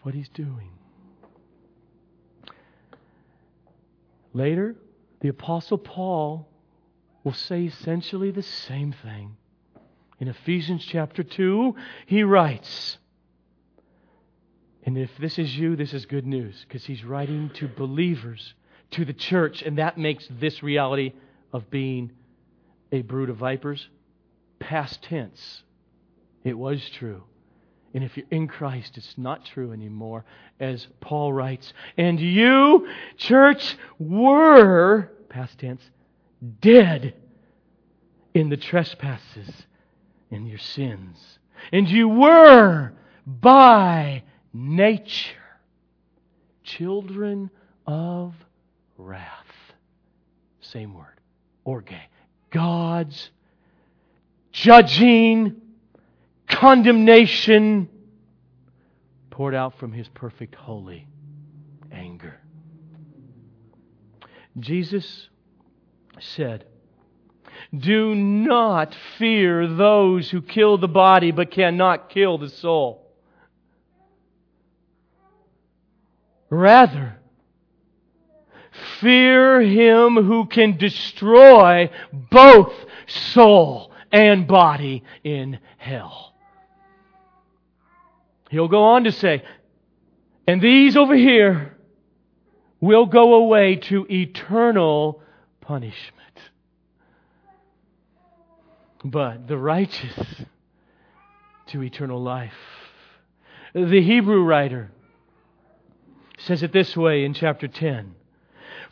what 0.07 0.15
he's 0.15 0.29
doing. 0.29 0.71
Later, 4.33 4.77
the 5.19 5.27
Apostle 5.27 5.79
Paul 5.79 6.49
will 7.25 7.33
say 7.33 7.65
essentially 7.65 8.31
the 8.31 8.45
same 8.45 8.95
thing. 9.03 9.37
In 10.21 10.29
Ephesians 10.29 10.85
chapter 10.85 11.25
2, 11.25 11.75
he 12.07 12.23
writes, 12.23 12.99
and 14.85 14.97
if 14.97 15.11
this 15.19 15.41
is 15.41 15.59
you, 15.59 15.75
this 15.75 15.93
is 15.93 16.07
good 16.07 16.25
news 16.25 16.65
because 16.69 16.85
he's 16.85 17.03
writing 17.03 17.51
to 17.55 17.67
believers, 17.67 18.55
to 18.93 19.05
the 19.05 19.13
church, 19.13 19.63
and 19.63 19.79
that 19.79 19.99
makes 19.99 20.29
this 20.39 20.63
reality 20.63 21.15
of 21.53 21.69
being 21.69 22.13
a 22.93 23.03
brood 23.03 23.29
of 23.29 23.39
vipers 23.39 23.89
past 24.61 25.03
tense. 25.03 25.65
It 26.45 26.57
was 26.57 26.89
true. 26.91 27.25
And 27.97 28.05
if 28.05 28.15
you're 28.15 28.27
in 28.31 28.47
Christ, 28.47 28.99
it's 28.99 29.17
not 29.17 29.47
true 29.47 29.73
anymore, 29.73 30.27
as 30.61 30.87
Paul 31.01 31.33
writes. 31.33 31.73
And 31.97 32.21
you, 32.21 32.87
church, 33.17 33.75
were, 33.99 35.11
past 35.31 35.59
tense, 35.61 35.81
dead 36.61 37.15
in 38.35 38.51
the 38.51 38.59
trespasses 38.59 39.49
and 40.31 40.47
your 40.47 40.59
sins. 40.59 41.39
And 41.73 41.89
you 41.89 42.07
were 42.07 42.93
by 43.27 44.25
nature 44.53 45.33
children 46.65 47.49
of 47.87 48.35
wrath. 48.99 49.47
Same 50.61 50.93
word, 50.93 51.19
orge. 51.65 51.95
God's 52.51 53.31
judging 54.53 55.63
condemnation 56.49 57.89
poured 59.31 59.55
out 59.55 59.79
from 59.79 59.93
his 59.93 60.09
perfect 60.09 60.55
holy 60.55 61.07
anger. 61.93 62.41
Jesus 64.59 65.29
said, 66.19 66.65
Do 67.77 68.15
not 68.15 68.97
fear 69.19 69.67
those 69.67 70.31
who 70.31 70.41
kill 70.41 70.79
the 70.79 70.89
body 70.89 71.31
but 71.31 71.51
cannot 71.51 72.09
kill 72.09 72.39
the 72.39 72.49
soul. 72.49 73.07
Rather, 76.49 77.19
fear 79.01 79.61
him 79.61 80.15
who 80.17 80.47
can 80.47 80.79
destroy 80.79 81.91
both 82.13 82.73
soul 83.07 83.93
and 84.13 84.47
body 84.47 85.03
in 85.25 85.59
hell. 85.77 86.36
He'll 88.51 88.69
go 88.69 88.85
on 88.85 89.05
to 89.05 89.13
say, 89.13 89.43
and 90.47 90.61
these 90.61 90.97
over 90.97 91.17
here 91.17 91.77
will 92.81 93.07
go 93.07 93.35
away 93.35 93.77
to 93.77 94.07
eternal 94.09 95.23
punishment. 95.61 96.13
But 99.05 99.49
the 99.49 99.59
righteous 99.59 100.45
to 101.69 101.83
eternal 101.83 102.23
life. 102.23 102.55
The 103.75 104.03
Hebrew 104.03 104.43
writer 104.43 104.91
says 106.39 106.63
it 106.63 106.73
this 106.73 106.97
way 106.97 107.25
in 107.25 107.35
chapter 107.35 107.67
10. 107.67 108.15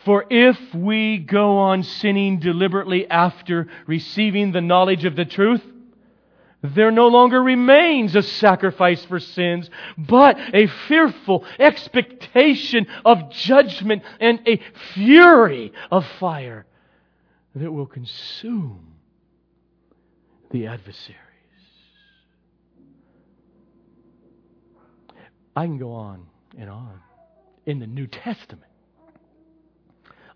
For 0.04 0.26
if 0.28 0.58
we 0.74 1.18
go 1.18 1.56
on 1.58 1.82
sinning 1.82 2.38
deliberately 2.38 3.08
after 3.08 3.68
receiving 3.86 4.52
the 4.52 4.60
knowledge 4.60 5.04
of 5.04 5.16
the 5.16 5.24
truth, 5.24 5.62
there 6.64 6.90
no 6.90 7.08
longer 7.08 7.42
remains 7.42 8.16
a 8.16 8.22
sacrifice 8.22 9.04
for 9.04 9.20
sins, 9.20 9.68
but 9.98 10.38
a 10.54 10.66
fearful 10.88 11.44
expectation 11.58 12.86
of 13.04 13.30
judgment 13.30 14.02
and 14.18 14.40
a 14.48 14.58
fury 14.94 15.72
of 15.90 16.06
fire 16.18 16.64
that 17.54 17.70
will 17.70 17.86
consume 17.86 18.94
the 20.52 20.66
adversaries. 20.66 21.18
I 25.54 25.66
can 25.66 25.76
go 25.78 25.92
on 25.92 26.26
and 26.56 26.70
on. 26.70 27.00
In 27.66 27.78
the 27.78 27.86
New 27.86 28.06
Testament, 28.06 28.70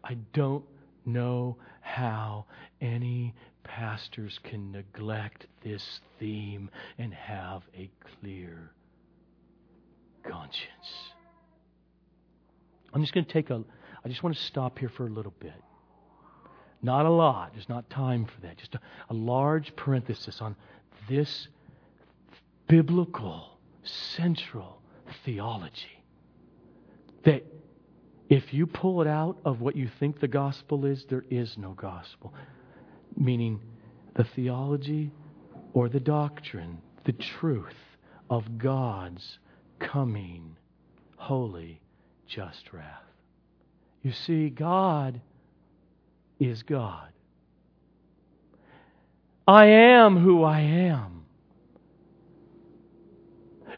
I 0.04 0.14
don't 0.34 0.64
know 1.06 1.56
how 1.80 2.44
any 2.82 3.34
pastors 3.68 4.40
can 4.42 4.72
neglect 4.72 5.46
this 5.62 6.00
theme 6.18 6.70
and 6.98 7.14
have 7.14 7.62
a 7.76 7.90
clear 8.20 8.72
conscience. 10.28 11.12
I'm 12.92 13.02
just 13.02 13.12
going 13.12 13.26
to 13.26 13.32
take 13.32 13.50
a, 13.50 13.62
I 14.04 14.08
just 14.08 14.22
want 14.22 14.34
to 14.34 14.42
stop 14.42 14.78
here 14.78 14.88
for 14.88 15.06
a 15.06 15.10
little 15.10 15.34
bit. 15.38 15.54
Not 16.80 17.06
a 17.06 17.10
lot, 17.10 17.52
there's 17.52 17.68
not 17.68 17.88
time 17.90 18.24
for 18.24 18.40
that. 18.46 18.56
Just 18.56 18.74
a, 18.74 18.80
a 19.10 19.14
large 19.14 19.76
parenthesis 19.76 20.40
on 20.40 20.56
this 21.08 21.48
biblical, 22.68 23.58
central 23.82 24.80
theology. 25.24 26.02
That 27.24 27.44
if 28.28 28.54
you 28.54 28.66
pull 28.66 29.02
it 29.02 29.08
out 29.08 29.38
of 29.44 29.60
what 29.60 29.76
you 29.76 29.90
think 30.00 30.20
the 30.20 30.28
gospel 30.28 30.86
is, 30.86 31.04
there 31.08 31.24
is 31.30 31.56
no 31.58 31.72
gospel 31.72 32.32
meaning 33.18 33.60
the 34.14 34.24
theology 34.24 35.10
or 35.72 35.88
the 35.88 36.00
doctrine, 36.00 36.78
the 37.04 37.12
truth 37.12 37.74
of 38.30 38.58
God's 38.58 39.38
coming 39.78 40.56
holy, 41.16 41.80
just 42.26 42.72
wrath. 42.72 43.02
You 44.02 44.12
see, 44.12 44.48
God 44.48 45.20
is 46.38 46.62
God. 46.62 47.08
I 49.46 49.66
am 49.66 50.16
who 50.16 50.44
I 50.44 50.60
am. 50.60 51.24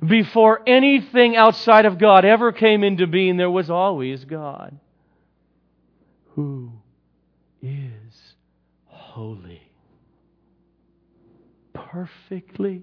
Before 0.04 0.62
anything 0.66 1.36
outside 1.36 1.84
of 1.84 1.98
God 1.98 2.24
ever 2.24 2.52
came 2.52 2.82
into 2.82 3.06
being, 3.06 3.36
there 3.36 3.50
was 3.50 3.70
always 3.70 4.24
God 4.24 4.78
who 6.34 6.72
is 7.62 7.89
holy. 9.20 9.60
Perfectly, 11.74 12.82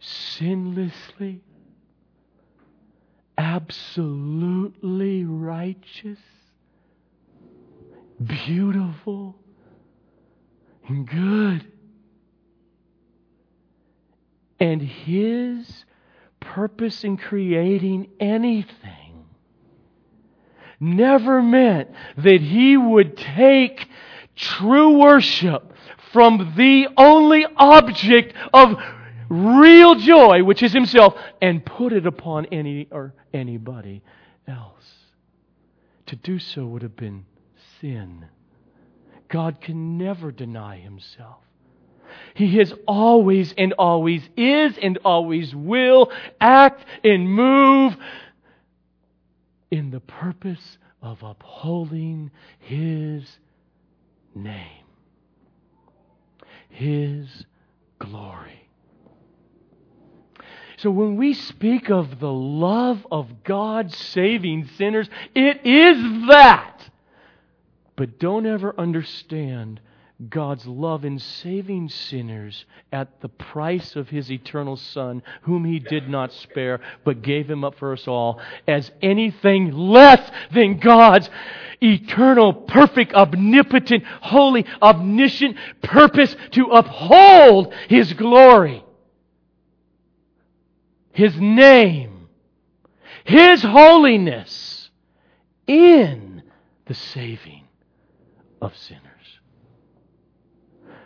sinlessly, 0.00 1.40
absolutely 3.36 5.24
righteous, 5.24 6.20
beautiful, 8.24 9.34
and 10.86 11.08
good. 11.08 11.66
And 14.60 14.80
His 14.80 15.84
purpose 16.38 17.02
in 17.02 17.16
creating 17.16 18.08
anything 18.20 19.24
never 20.78 21.42
meant 21.42 21.90
that 22.18 22.40
He 22.40 22.76
would 22.76 23.16
take 23.16 23.88
true 24.36 24.98
worship 24.98 25.72
from 26.12 26.54
the 26.56 26.88
only 26.96 27.46
object 27.56 28.34
of 28.52 28.76
real 29.28 29.94
joy, 29.94 30.44
which 30.44 30.62
is 30.62 30.72
Himself, 30.72 31.14
and 31.40 31.64
put 31.64 31.92
it 31.92 32.06
upon 32.06 32.46
any 32.46 32.88
or 32.90 33.14
anybody 33.32 34.02
else. 34.46 34.84
To 36.06 36.16
do 36.16 36.38
so 36.38 36.66
would 36.66 36.82
have 36.82 36.96
been 36.96 37.24
sin. 37.80 38.26
God 39.28 39.60
can 39.60 39.96
never 39.96 40.30
deny 40.30 40.76
Himself. 40.76 41.38
He 42.34 42.58
has 42.58 42.74
always 42.86 43.54
and 43.56 43.72
always 43.74 44.22
is 44.36 44.76
and 44.80 44.98
always 45.04 45.54
will 45.54 46.12
act 46.40 46.84
and 47.02 47.30
move 47.30 47.96
in 49.70 49.90
the 49.90 50.00
purpose 50.00 50.76
of 51.00 51.22
upholding 51.22 52.30
His 52.58 53.38
name, 54.34 54.84
His 56.68 57.44
glory. 57.98 58.68
So 60.78 60.90
when 60.90 61.16
we 61.16 61.34
speak 61.34 61.90
of 61.90 62.18
the 62.18 62.32
love 62.32 63.06
of 63.10 63.44
God 63.44 63.94
saving 63.94 64.68
sinners, 64.76 65.08
it 65.32 65.64
is 65.64 66.28
that. 66.28 66.90
But 67.94 68.18
don't 68.18 68.46
ever 68.46 68.74
understand 68.76 69.80
God's 70.28 70.66
love 70.66 71.04
in 71.04 71.18
saving 71.18 71.88
sinners 71.88 72.64
at 72.92 73.20
the 73.20 73.28
price 73.28 73.96
of 73.96 74.08
his 74.08 74.30
eternal 74.30 74.76
Son, 74.76 75.22
whom 75.42 75.64
he 75.64 75.78
did 75.78 76.08
not 76.08 76.32
spare, 76.32 76.80
but 77.04 77.22
gave 77.22 77.50
him 77.50 77.64
up 77.64 77.76
for 77.76 77.92
us 77.92 78.06
all, 78.06 78.40
as 78.68 78.90
anything 79.00 79.72
less 79.72 80.30
than 80.52 80.78
God's 80.78 81.28
eternal, 81.80 82.52
perfect, 82.52 83.14
omnipotent, 83.14 84.04
holy, 84.20 84.64
omniscient 84.80 85.56
purpose 85.82 86.36
to 86.52 86.66
uphold 86.66 87.74
his 87.88 88.12
glory 88.12 88.84
his 91.12 91.38
name, 91.38 92.28
His 93.24 93.62
holiness 93.62 94.90
in 95.66 96.42
the 96.86 96.94
saving 96.94 97.64
of 98.60 98.76
sinners. 98.76 99.11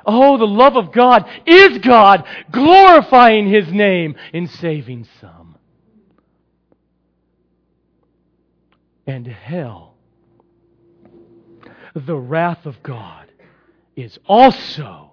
Oh, 0.07 0.38
the 0.38 0.47
love 0.47 0.77
of 0.77 0.92
God 0.92 1.29
is 1.45 1.79
God 1.79 2.25
glorifying 2.53 3.49
His 3.49 3.73
name 3.73 4.14
in 4.33 4.47
saving 4.47 5.09
some. 5.21 5.57
And 9.07 9.27
hell, 9.27 9.95
the 11.95 12.16
wrath 12.16 12.66
of 12.66 12.83
God, 12.83 13.31
is 13.97 14.19
also 14.27 15.12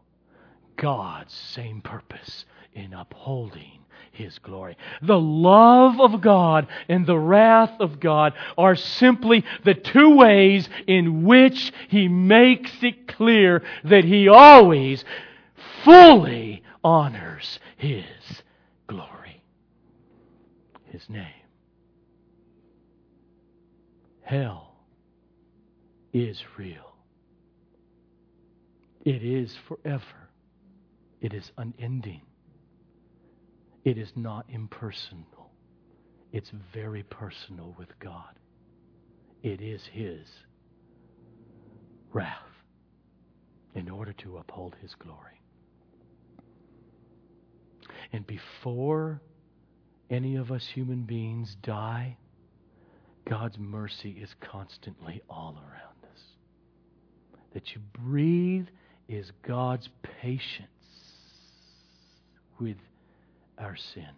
God's 0.75 1.33
same 1.33 1.81
purpose 1.81 2.45
in 2.73 2.93
upholding 2.93 3.82
his 4.13 4.37
glory. 4.37 4.77
The 5.01 5.19
love 5.19 5.99
of 5.99 6.21
God 6.21 6.67
and 6.87 7.05
the 7.05 7.17
wrath 7.17 7.73
of 7.79 7.99
God 7.99 8.33
are 8.57 8.75
simply 8.75 9.43
the 9.65 9.73
two 9.73 10.15
ways 10.15 10.69
in 10.85 11.23
which 11.23 11.73
He 11.89 12.07
makes 12.07 12.71
it 12.83 13.07
clear 13.07 13.63
that 13.83 14.03
He 14.03 14.27
always 14.27 15.03
fully 15.83 16.63
honors 16.83 17.59
His 17.75 18.03
glory, 18.85 19.41
His 20.91 21.09
name. 21.09 21.25
Hell 24.21 24.75
is 26.13 26.39
real. 26.55 26.93
It 29.03 29.23
is 29.23 29.57
forever. 29.67 30.29
It 31.19 31.33
is 31.33 31.51
unending. 31.57 32.21
It 33.83 33.97
is 33.97 34.11
not 34.15 34.45
impersonal. 34.49 35.51
It's 36.31 36.51
very 36.73 37.03
personal 37.03 37.75
with 37.77 37.97
God. 37.99 38.39
It 39.41 39.61
is 39.61 39.81
His 39.91 40.27
wrath 42.11 42.37
in 43.75 43.89
order 43.89 44.13
to 44.13 44.37
uphold 44.37 44.75
His 44.81 44.95
glory. 44.95 45.41
And 48.11 48.25
before 48.25 49.21
any 50.09 50.35
of 50.35 50.51
us 50.51 50.65
human 50.65 51.03
beings 51.03 51.57
die, 51.61 52.17
God's 53.25 53.57
mercy 53.57 54.17
is 54.21 54.29
constantly 54.39 55.21
all 55.29 55.57
around 55.57 56.13
us. 56.13 56.21
That 57.53 57.73
you 57.73 57.81
breathe 57.93 58.67
is 59.07 59.31
God's 59.45 59.89
patience 60.21 60.69
with 62.59 62.77
our 63.57 63.75
sin. 63.75 64.09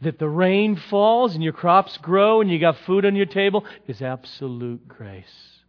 That 0.00 0.18
the 0.18 0.28
rain 0.28 0.76
falls 0.76 1.34
and 1.34 1.44
your 1.44 1.52
crops 1.52 1.96
grow 1.98 2.40
and 2.40 2.50
you 2.50 2.58
got 2.58 2.78
food 2.78 3.04
on 3.04 3.14
your 3.14 3.26
table 3.26 3.64
is 3.86 4.02
absolute 4.02 4.88
grace 4.88 5.60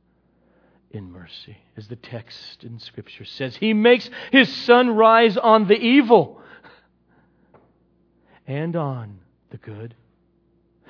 in 0.92 1.12
mercy, 1.12 1.58
as 1.76 1.88
the 1.88 1.96
text 1.96 2.64
in 2.64 2.80
Scripture 2.80 3.26
says. 3.26 3.56
He 3.56 3.74
makes 3.74 4.10
his 4.32 4.52
sun 4.52 4.96
rise 4.96 5.38
on 5.38 5.68
the 5.68 5.78
evil 5.78 6.42
and 8.48 8.76
on 8.76 9.20
the 9.50 9.58
good. 9.58 9.96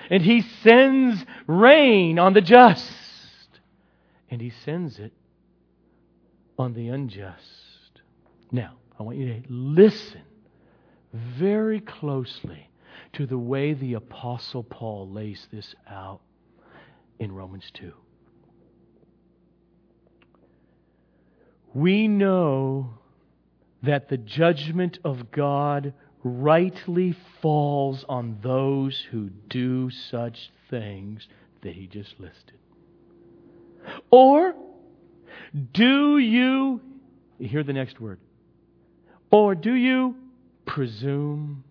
And 0.10 0.22
he 0.22 0.42
sends 0.42 1.24
rain 1.48 2.20
on 2.20 2.34
the 2.34 2.42
just. 2.42 2.92
And 4.30 4.42
he 4.42 4.52
sends 4.66 5.00
it 5.00 5.14
on 6.58 6.74
the 6.74 6.90
unjust. 6.90 8.02
Now, 8.52 8.74
I 9.00 9.04
want 9.04 9.18
you 9.18 9.28
to 9.28 9.42
listen 9.48 10.22
very 11.14 11.80
closely 11.80 12.70
to 13.14 13.26
the 13.26 13.38
way 13.38 13.74
the 13.74 13.94
Apostle 13.94 14.64
Paul 14.64 15.10
lays 15.10 15.48
this 15.52 15.76
out 15.88 16.22
in 17.20 17.32
Romans 17.32 17.70
2. 17.76 17.94
We 21.74 22.08
know 22.08 22.96
that 23.84 24.10
the 24.10 24.18
judgment 24.18 25.00
of 25.04 25.32
God 25.32 25.94
rightly 26.24 27.16
falls 27.42 28.06
on 28.08 28.40
those 28.42 29.06
who 29.12 29.30
do 29.30 29.90
such 29.90 30.52
things 30.70 31.28
that 31.62 31.74
he 31.74 31.88
just 31.88 32.20
listed. 32.20 32.58
Or 34.10 34.56
do 35.74 36.18
you, 36.18 36.82
hear 37.40 37.64
the 37.64 37.74
next 37.74 38.00
word, 38.00 38.20
or 39.32 39.56
do 39.56 39.74
you 39.74 40.16
presume? 40.66 41.64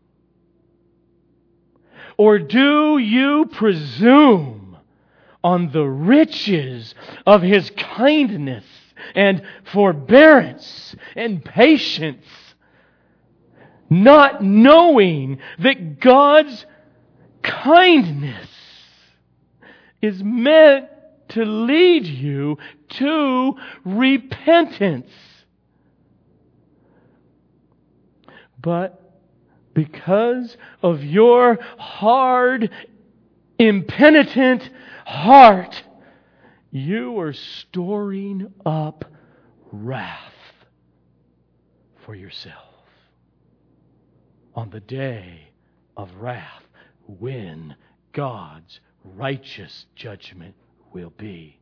Or 2.17 2.39
do 2.39 2.99
you 2.99 3.47
presume 3.47 4.77
on 5.43 5.73
the 5.73 5.85
riches 5.85 6.95
of 7.27 7.43
His 7.43 7.71
kindness 7.71 8.65
and 9.15 9.43
forbearance 9.65 10.95
and 11.17 11.45
patience, 11.45 12.27
not 13.91 14.43
knowing 14.43 15.39
that 15.59 16.01
God's 16.01 16.65
kindness 17.43 18.49
is 20.01 20.23
meant 20.23 20.89
to 21.31 21.45
lead 21.45 22.07
you 22.07 22.59
to 22.91 23.57
repentance? 23.85 25.11
But 28.63 28.99
because 29.75 30.57
of 30.83 31.03
your 31.03 31.59
hard, 31.79 32.71
impenitent 33.59 34.71
heart, 35.05 35.83
you 36.71 37.19
are 37.19 37.33
storing 37.33 38.53
up 38.65 39.05
wrath 39.71 40.33
for 42.05 42.15
yourself 42.15 42.57
on 44.55 44.71
the 44.71 44.81
day 44.81 45.49
of 45.97 46.11
wrath 46.17 46.63
when 47.07 47.75
God's 48.13 48.81
righteous 49.05 49.87
judgment 49.97 50.55
will 50.93 51.13
be 51.17 51.59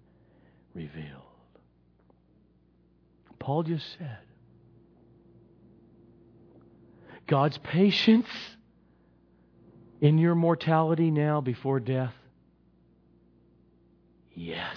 revealed. 0.74 1.22
Paul 3.38 3.62
just 3.62 3.86
said 3.98 4.18
God's 7.30 7.58
patience 7.58 8.26
in 10.00 10.18
your 10.18 10.34
mortality 10.34 11.12
now 11.12 11.40
before 11.40 11.78
death? 11.78 12.12
Yes. 14.34 14.76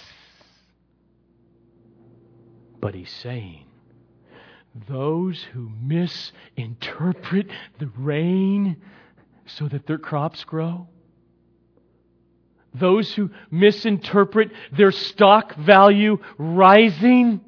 But 2.80 2.94
he's 2.94 3.10
saying, 3.10 3.66
those 4.88 5.42
who 5.52 5.72
misinterpret 5.82 7.48
the 7.80 7.88
rain 7.98 8.78
so 9.48 9.68
that 9.68 9.88
their 9.88 9.98
crops 9.98 10.44
grow, 10.44 10.88
those 12.76 13.12
who 13.16 13.32
misinterpret 13.50 14.52
their 14.72 14.92
stock 14.92 15.56
value 15.56 16.20
rising, 16.38 17.42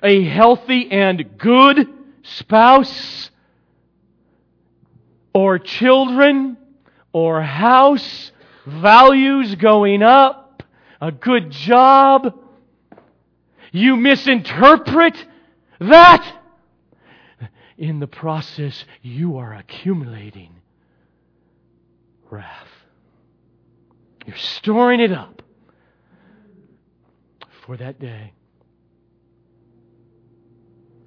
a 0.00 0.22
healthy 0.22 0.92
and 0.92 1.36
good 1.38 1.88
spouse, 2.22 3.32
or 5.32 5.58
children, 5.58 6.56
or 7.12 7.42
house, 7.42 8.32
values 8.66 9.54
going 9.56 10.02
up, 10.02 10.62
a 11.00 11.12
good 11.12 11.50
job. 11.50 12.38
You 13.72 13.96
misinterpret 13.96 15.26
that. 15.80 16.34
In 17.76 18.00
the 18.00 18.08
process, 18.08 18.84
you 19.02 19.36
are 19.36 19.54
accumulating 19.54 20.52
wrath. 22.28 22.66
You're 24.26 24.36
storing 24.36 25.00
it 25.00 25.12
up 25.12 25.42
for 27.64 27.76
that 27.76 28.00
day. 28.00 28.32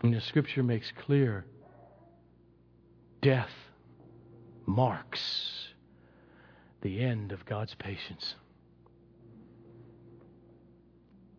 And 0.02 0.14
the 0.14 0.22
scripture 0.22 0.64
makes 0.64 0.92
clear 1.06 1.46
death 3.22 3.52
marks 4.72 5.22
the 6.82 7.04
end 7.04 7.32
of 7.32 7.46
God's 7.46 7.76
patience. 7.76 8.36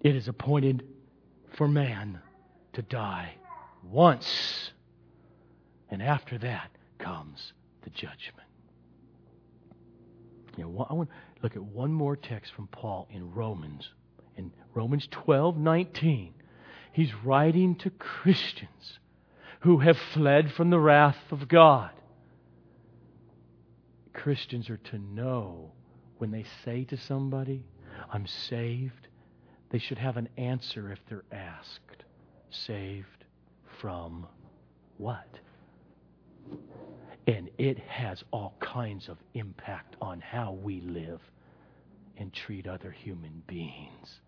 It 0.01 0.15
is 0.17 0.29
appointed 0.29 0.85
for 1.57 1.69
man 1.69 2.21
to 2.75 2.83
die 2.83 3.35
once, 3.83 4.73
and 5.91 6.03
after 6.03 6.39
that 6.39 6.71
comes 6.99 7.53
the 7.83 7.91
judgment. 7.91 8.49
You 10.57 10.65
know, 10.65 10.87
I 10.89 10.95
want 10.95 11.09
to 11.09 11.43
look 11.43 11.57
at 11.57 11.63
one 11.63 11.93
more 11.93 12.17
text 12.17 12.53
from 12.55 12.67
Paul 12.69 13.09
in 13.11 13.33
Romans. 13.33 13.89
In 14.37 14.53
Romans 14.75 15.09
12 15.11 15.57
19, 15.57 16.35
he's 16.93 17.13
writing 17.25 17.77
to 17.77 17.91
Christians 17.91 18.99
who 19.61 19.79
have 19.79 19.97
fled 20.13 20.53
from 20.53 20.71
the 20.71 20.79
wrath 20.79 21.17
of 21.31 21.49
God. 21.49 21.91
Christians 24.15 24.71
are 24.71 24.79
to 24.79 24.99
know 24.99 25.73
when 26.19 26.31
they 26.31 26.45
say 26.65 26.85
to 26.85 26.97
somebody, 26.97 27.65
I'm 28.13 28.27
saved, 28.27 29.09
they 29.71 29.79
should 29.79 29.99
have 29.99 30.17
an 30.17 30.29
answer 30.37 30.93
if 30.93 30.99
they're 31.09 31.25
asked. 31.33 32.05
Saved 32.51 33.25
from 33.81 34.27
what? 34.99 35.39
And 37.27 37.49
it 37.57 37.79
has 37.79 38.23
all 38.31 38.55
kinds 38.61 39.09
of 39.09 39.17
impact 39.35 39.97
on 40.01 40.21
how 40.21 40.53
we 40.53 40.81
live 40.81 41.21
and 42.19 42.33
treat 42.33 42.67
other 42.67 42.91
human 42.91 43.43
beings. 43.47 44.21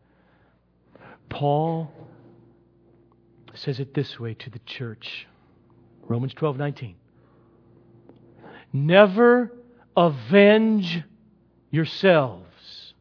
Paul 1.29 1.92
says 3.55 3.79
it 3.79 3.94
this 3.94 4.18
way 4.18 4.35
to 4.35 4.51
the 4.51 4.61
church 4.61 5.27
Romans 6.09 6.35
12 6.35 6.57
19. 6.59 6.94
Never 8.73 9.53
avenge 9.97 11.03
yourselves, 11.71 12.95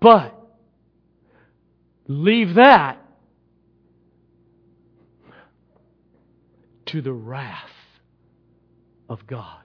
but 0.00 0.34
leave 2.06 2.54
that 2.54 2.98
to 6.86 7.00
the 7.00 7.12
wrath 7.12 7.70
of 9.08 9.26
God. 9.26 9.58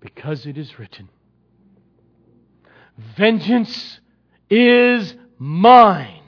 Because 0.00 0.46
it 0.46 0.56
is 0.56 0.78
written, 0.78 1.10
Vengeance 3.16 4.00
is 4.48 5.14
mine. 5.38 6.22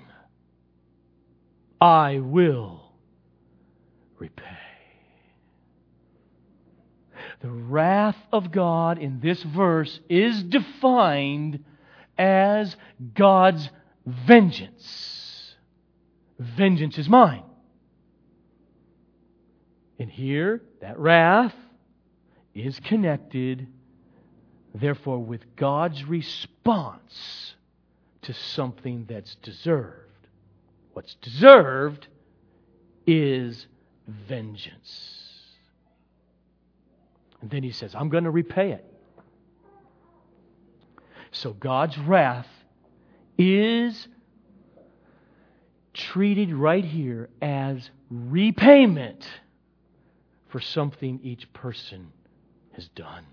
I 1.81 2.19
will 2.19 2.93
repay. 4.19 4.52
The 7.43 7.51
wrath 7.51 8.17
of 8.33 8.53
God 8.53 8.99
in 8.99 9.19
this 9.21 9.43
verse 9.43 9.99
is 10.09 10.45
defined 10.45 11.65
as 12.17 12.77
God's 13.15 13.69
vengeance. 14.07 15.57
Vengeance 16.39 16.99
is 16.99 17.09
mine. 17.09 17.43
And 19.99 20.09
here, 20.09 20.63
that 20.81 20.99
wrath 21.01 21.55
is 22.55 22.79
connected, 22.81 23.67
therefore, 24.73 25.19
with 25.19 25.57
God's 25.57 26.05
response 26.05 27.55
to 28.23 28.33
something 28.33 29.07
that's 29.09 29.35
deserved. 29.37 30.29
What's 30.93 31.17
deserved 31.17 32.07
is 33.05 33.67
vengeance. 34.07 35.22
And 37.43 37.51
then 37.51 37.63
he 37.63 37.73
says, 37.73 37.95
I'm 37.95 38.09
going 38.09 38.25
to 38.25 38.31
repay 38.31 38.71
it. 38.73 38.87
So 41.33 41.53
God's 41.53 41.99
wrath 41.99 42.47
is 43.37 44.07
treated 45.93 46.55
right 46.55 46.85
here 46.85 47.29
as 47.43 47.91
repayment 48.11 49.27
for 50.51 50.61
something 50.61 51.21
each 51.23 51.53
person 51.53 52.13
has 52.75 52.89
done. 52.89 53.27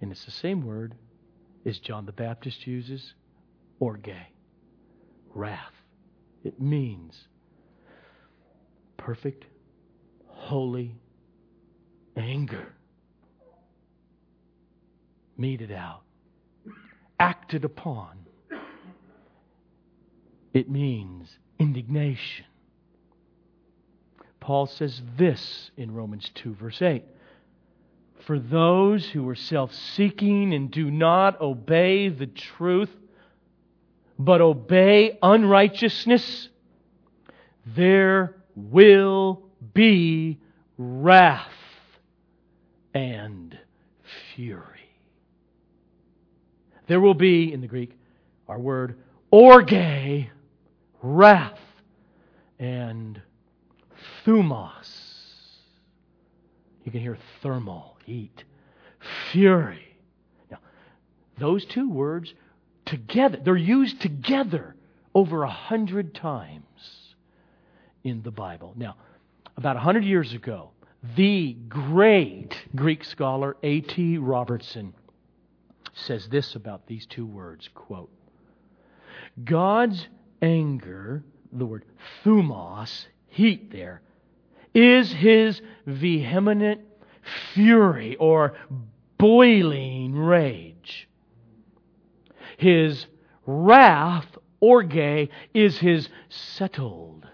And 0.00 0.10
it's 0.10 0.24
the 0.24 0.30
same 0.30 0.64
word 0.64 0.94
as 1.66 1.78
John 1.78 2.06
the 2.06 2.12
Baptist 2.12 2.66
uses, 2.66 3.12
orge, 3.78 4.08
wrath. 5.34 5.74
It 6.42 6.60
means 6.60 7.28
perfect, 8.96 9.44
holy 10.26 10.94
anger. 12.20 12.72
Meted 15.36 15.72
out, 15.72 16.02
acted 17.18 17.64
upon. 17.64 18.26
It 20.52 20.68
means 20.68 21.28
indignation. 21.58 22.44
Paul 24.40 24.66
says 24.66 25.00
this 25.16 25.70
in 25.76 25.94
Romans 25.94 26.30
2, 26.34 26.54
verse 26.54 26.82
8 26.82 27.04
For 28.26 28.38
those 28.38 29.06
who 29.10 29.28
are 29.28 29.34
self 29.34 29.72
seeking 29.72 30.52
and 30.52 30.70
do 30.70 30.90
not 30.90 31.40
obey 31.40 32.08
the 32.08 32.26
truth, 32.26 32.90
but 34.18 34.40
obey 34.40 35.18
unrighteousness, 35.22 36.48
there 37.66 38.36
will 38.56 39.42
be 39.72 40.38
wrath 40.76 41.52
and 42.94 43.58
fury. 44.34 44.90
There 46.86 47.00
will 47.00 47.14
be, 47.14 47.52
in 47.52 47.60
the 47.60 47.66
Greek, 47.66 47.96
our 48.48 48.58
word 48.58 48.98
orge, 49.30 50.28
wrath, 51.02 51.58
and 52.58 53.20
thumos. 54.24 54.88
You 56.84 56.90
can 56.90 57.00
hear 57.00 57.18
thermal, 57.42 57.96
heat, 58.04 58.44
fury. 59.30 59.96
Now, 60.50 60.58
those 61.38 61.64
two 61.64 61.88
words 61.88 62.34
together, 62.86 63.38
they're 63.44 63.56
used 63.56 64.00
together 64.00 64.74
over 65.14 65.44
a 65.44 65.50
hundred 65.50 66.14
times 66.14 66.64
in 68.02 68.22
the 68.22 68.30
Bible. 68.30 68.74
Now, 68.76 68.96
about 69.56 69.76
a 69.76 69.80
100 69.80 70.04
years 70.04 70.32
ago, 70.32 70.70
the 71.16 71.54
great 71.68 72.56
Greek 72.74 73.04
scholar 73.04 73.56
A.T. 73.62 74.18
Robertson 74.18 74.94
says 75.92 76.28
this 76.28 76.54
about 76.54 76.86
these 76.86 77.06
two 77.06 77.26
words 77.26 77.68
quote, 77.74 78.10
God's 79.44 80.08
anger, 80.42 81.24
the 81.52 81.66
word 81.66 81.84
thumos, 82.24 83.06
heat 83.28 83.70
there, 83.70 84.02
is 84.74 85.12
his 85.12 85.60
vehement 85.86 86.80
fury 87.54 88.16
or 88.16 88.54
boiling 89.18 90.14
rage. 90.16 91.08
His 92.56 93.06
wrath, 93.46 94.26
orge, 94.60 95.30
is 95.54 95.78
his 95.78 96.08
settled 96.28 97.26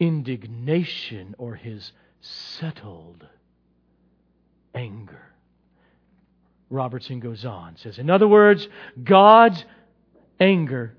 indignation 0.00 1.34
or 1.38 1.54
his 1.54 1.92
settled 2.22 3.26
anger. 4.74 5.32
Robertson 6.70 7.20
goes 7.20 7.44
on, 7.44 7.76
says, 7.76 7.98
in 7.98 8.08
other 8.08 8.26
words, 8.26 8.66
God's 9.02 9.62
anger, 10.40 10.96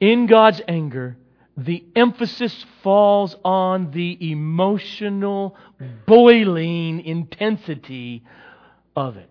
in 0.00 0.26
God's 0.26 0.62
anger, 0.66 1.18
the 1.56 1.84
emphasis 1.94 2.64
falls 2.82 3.36
on 3.44 3.90
the 3.90 4.30
emotional, 4.30 5.56
boiling 6.06 7.00
intensity 7.00 8.24
of 8.94 9.16
it. 9.16 9.28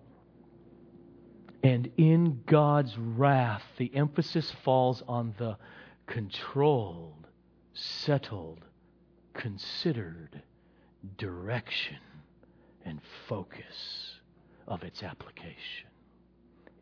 And 1.62 1.90
in 1.96 2.42
God's 2.46 2.96
wrath, 2.96 3.64
the 3.78 3.90
emphasis 3.94 4.52
falls 4.62 5.02
on 5.08 5.34
the 5.38 5.56
controlled, 6.06 7.26
settled, 7.72 8.64
considered 9.34 10.42
direction 11.16 11.98
and 12.84 13.00
focus 13.28 14.20
of 14.66 14.82
its 14.82 15.02
application. 15.02 15.88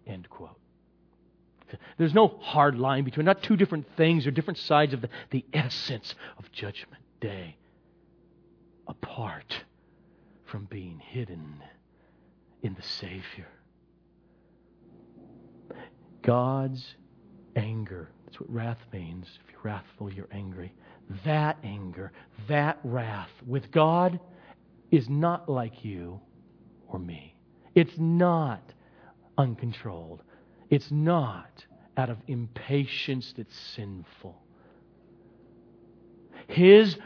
End 0.07 0.29
quote. 0.29 0.59
There's 1.99 2.15
no 2.15 2.29
hard 2.41 2.79
line 2.79 3.05
between, 3.05 3.27
not 3.27 3.43
two 3.43 3.57
different 3.57 3.87
things 3.97 4.27
or 4.27 4.31
different 4.31 4.59
sides 4.59 4.95
of 4.95 5.01
the, 5.01 5.09
the 5.31 5.45
essence 5.53 6.15
of 6.39 6.51
Judgment 6.53 7.03
Day, 7.21 7.57
apart 8.87 9.65
from 10.45 10.67
being 10.67 11.01
hidden 11.01 11.61
in 12.62 12.75
the 12.75 12.83
Savior. 12.83 13.49
God's 16.23 16.95
anger, 17.57 18.11
that's 18.25 18.41
what 18.41 18.51
wrath 18.51 18.81
means. 18.93 19.27
If 19.45 19.53
you're 19.53 19.62
wrathful, 19.62 20.12
you're 20.12 20.29
angry. 20.31 20.73
That 21.25 21.59
anger, 21.62 22.12
that 22.49 22.79
wrath 22.83 23.31
with 23.47 23.71
God 23.71 24.19
is 24.90 25.09
not 25.09 25.49
like 25.49 25.85
you 25.85 26.21
or 26.88 26.99
me. 26.99 27.37
It's 27.75 27.99
not 27.99 28.73
uncontrolled. 29.38 30.23
It's 30.71 30.90
not 30.90 31.64
out 31.97 32.11
of 32.11 32.19
impatience 32.27 33.33
that's 33.37 33.57
sinful. 33.75 34.42
His 36.49 36.97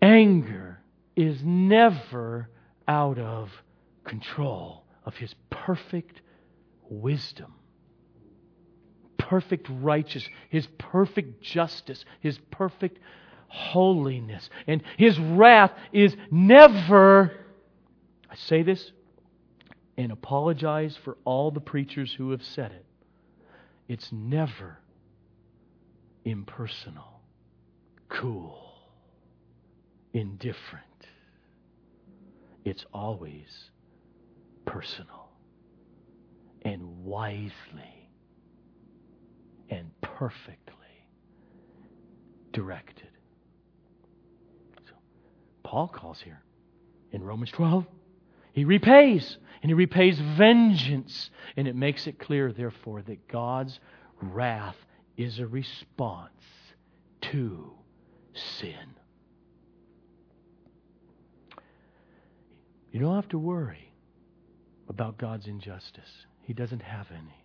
anger 0.00 0.80
is 1.16 1.42
never 1.44 2.48
out 2.88 3.18
of 3.18 3.50
control 4.04 4.84
of 5.04 5.14
His 5.16 5.34
perfect 5.50 6.22
wisdom, 6.88 7.54
perfect 9.32 9.66
righteousness, 9.80 10.30
His 10.50 10.68
perfect 10.76 11.40
justice, 11.40 12.04
His 12.20 12.38
perfect 12.50 12.98
holiness. 13.48 14.50
And 14.66 14.82
His 14.98 15.18
wrath 15.18 15.72
is 15.90 16.14
never, 16.30 17.32
I 18.30 18.34
say 18.34 18.62
this 18.62 18.92
and 19.96 20.12
apologize 20.12 20.98
for 21.02 21.16
all 21.24 21.50
the 21.50 21.60
preachers 21.60 22.12
who 22.12 22.32
have 22.32 22.42
said 22.42 22.72
it. 22.72 22.84
It's 23.88 24.12
never 24.12 24.76
impersonal, 26.26 27.22
cool, 28.10 28.70
indifferent. 30.12 30.84
It's 32.66 32.84
always 32.92 33.70
personal 34.66 35.30
and 36.66 37.02
wisely 37.06 38.01
perfectly 40.18 40.74
directed. 42.52 43.08
So, 44.86 44.94
Paul 45.62 45.88
calls 45.88 46.20
here 46.20 46.42
in 47.12 47.22
Romans 47.22 47.50
12 47.50 47.86
he 48.52 48.64
repays, 48.64 49.38
and 49.62 49.70
he 49.70 49.74
repays 49.74 50.18
vengeance. 50.18 51.30
And 51.56 51.66
it 51.66 51.74
makes 51.74 52.06
it 52.06 52.18
clear, 52.18 52.52
therefore, 52.52 53.02
that 53.02 53.26
God's 53.28 53.80
wrath 54.20 54.76
is 55.16 55.38
a 55.38 55.46
response 55.46 56.30
to 57.22 57.72
sin. 58.34 58.94
You 62.92 63.00
don't 63.00 63.14
have 63.14 63.28
to 63.30 63.38
worry 63.38 63.92
about 64.88 65.16
God's 65.16 65.46
injustice, 65.46 66.26
He 66.42 66.52
doesn't 66.52 66.82
have 66.82 67.06
any. 67.10 67.41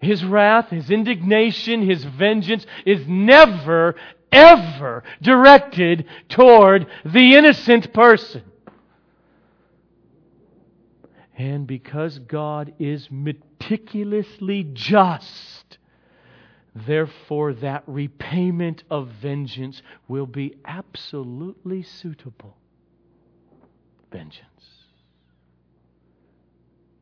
His 0.00 0.24
wrath, 0.24 0.70
His 0.70 0.90
indignation, 0.90 1.82
His 1.82 2.04
vengeance 2.04 2.66
is 2.86 3.06
never, 3.06 3.96
ever 4.32 5.04
directed 5.20 6.06
toward 6.28 6.86
the 7.04 7.34
innocent 7.36 7.92
person. 7.92 8.42
And 11.36 11.66
because 11.66 12.18
God 12.18 12.74
is 12.78 13.08
meticulously 13.10 14.68
just, 14.72 15.78
therefore 16.74 17.54
that 17.54 17.82
repayment 17.86 18.84
of 18.90 19.08
vengeance 19.08 19.82
will 20.06 20.26
be 20.26 20.56
absolutely 20.64 21.82
suitable. 21.82 22.56
Vengeance. 24.10 24.44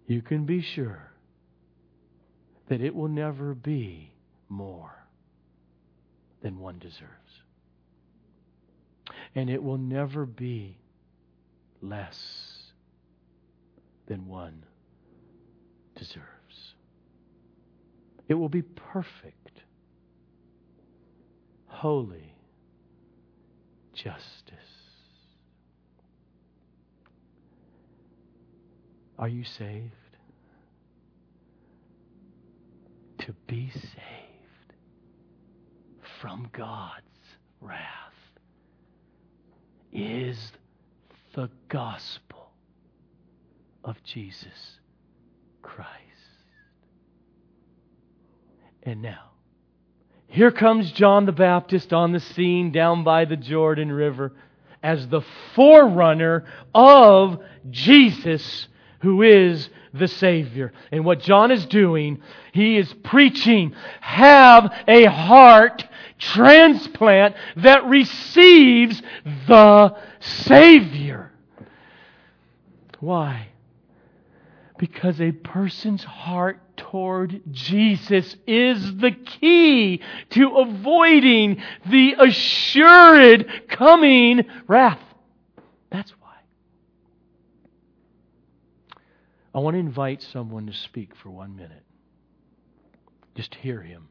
You 0.06 0.22
can 0.22 0.44
be 0.44 0.62
sure 0.62 1.12
that 2.68 2.81
it 2.81 2.94
will 2.94 3.09
never 3.09 3.54
be 3.54 4.12
more 4.48 4.92
than 6.42 6.59
one 6.59 6.78
deserves. 6.78 7.42
And 9.35 9.50
it 9.50 9.62
will 9.62 9.78
never 9.78 10.26
be 10.26 10.78
less 11.81 12.18
than 14.07 14.26
one 14.26 14.64
deserves. 15.96 16.24
It 18.28 18.35
will 18.35 18.48
be 18.48 18.62
perfect, 18.62 19.62
holy 21.66 22.35
justice. 23.94 24.54
Are 29.18 29.28
you 29.28 29.44
saved? 29.44 29.97
To 33.28 33.34
be 33.46 33.70
saved 33.74 34.72
from 36.18 36.48
God's 36.50 37.04
wrath 37.60 37.78
is 39.92 40.50
the 41.34 41.50
gospel 41.68 42.52
of 43.84 44.02
Jesus 44.02 44.78
Christ. 45.60 45.90
And 48.82 49.02
now, 49.02 49.32
here 50.29 50.50
comes 50.50 50.90
John 50.92 51.26
the 51.26 51.33
Baptist 51.33 51.92
on 51.92 52.12
the 52.12 52.20
scene 52.20 52.72
down 52.72 53.04
by 53.04 53.26
the 53.26 53.37
Jordan 53.37 53.92
River 53.92 54.33
as 54.83 55.06
the 55.06 55.20
forerunner 55.54 56.46
of 56.74 57.40
Jesus, 57.68 58.68
who 59.00 59.20
is 59.20 59.68
the 59.92 60.08
Savior. 60.08 60.72
And 60.92 61.04
what 61.04 61.20
John 61.20 61.50
is 61.50 61.66
doing, 61.66 62.22
he 62.52 62.76
is 62.76 62.92
preaching, 63.04 63.74
have 64.00 64.72
a 64.86 65.04
heart 65.04 65.84
transplant 66.18 67.36
that 67.56 67.84
receives 67.86 69.02
the 69.46 69.96
Savior. 70.20 71.32
Why? 73.00 73.48
Because 74.78 75.20
a 75.20 75.32
person's 75.32 76.04
heart 76.04 76.60
toward 76.76 77.42
Jesus 77.50 78.36
is 78.46 78.96
the 78.96 79.10
key 79.10 80.00
to 80.30 80.56
avoiding 80.56 81.62
the 81.86 82.14
assured 82.18 83.68
coming 83.68 84.44
wrath. 84.66 85.00
That's 85.90 86.10
why. 86.12 86.36
I 89.55 89.59
want 89.61 89.75
to 89.75 89.79
invite 89.81 90.23
someone 90.23 90.67
to 90.67 90.73
speak 90.73 91.17
for 91.17 91.31
one 91.31 91.57
minute. 91.57 91.83
Just 93.35 93.55
hear 93.57 93.81
him 93.83 94.09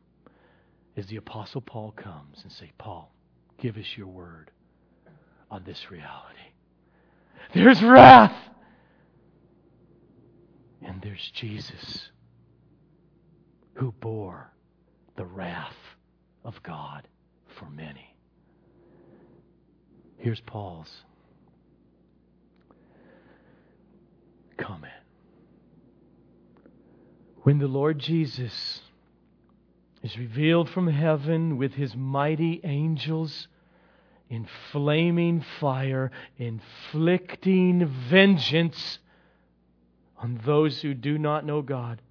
as 0.96 1.06
the 1.08 1.18
Apostle 1.18 1.62
Paul 1.62 1.92
comes 1.92 2.40
and 2.44 2.52
say, 2.52 2.72
Paul, 2.78 3.14
give 3.60 3.78
us 3.78 3.86
your 3.96 4.08
word. 4.08 4.52
on 5.50 5.64
this 5.64 5.90
reality. 5.92 6.40
There's 7.54 7.82
wrath. 7.82 8.36
And 10.86 11.02
there's 11.02 11.32
Jesus 11.34 12.10
who 13.76 13.92
bore 14.00 14.52
the 15.16 15.26
wrath 15.26 15.76
of 16.44 16.62
God 16.64 17.08
for 17.60 17.70
many. 17.70 18.16
Here's 20.18 20.42
Paul's 20.42 21.04
comment. 24.58 24.94
When 27.48 27.60
the 27.60 27.68
Lord 27.70 27.98
Jesus 27.98 28.82
is 30.04 30.18
revealed 30.18 30.70
from 30.70 30.86
heaven 30.86 31.56
with 31.56 31.76
his 31.76 31.96
mighty 31.96 32.60
angels 32.66 33.48
in 34.30 34.50
flaming 34.74 35.46
fire, 35.62 36.12
inflicting 36.38 37.86
vengeance 38.10 39.00
on 40.18 40.42
those 40.44 40.82
who 40.82 40.94
do 40.94 41.18
not 41.18 41.46
know 41.46 41.62
God 41.62 42.02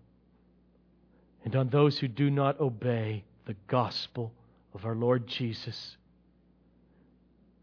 and 1.45 1.55
on 1.55 1.69
those 1.69 1.99
who 1.99 2.09
do 2.09 2.31
not 2.31 2.59
obey 2.59 3.23
the 3.45 3.57
gospel 3.69 4.33
of 4.73 4.87
our 4.87 4.95
Lord 4.95 5.27
Jesus. 5.27 5.99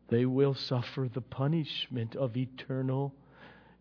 They 0.10 0.28
will 0.28 0.54
suffer 0.54 1.10
the 1.12 1.22
punishment 1.22 2.16
of 2.16 2.38
eternal 2.38 3.16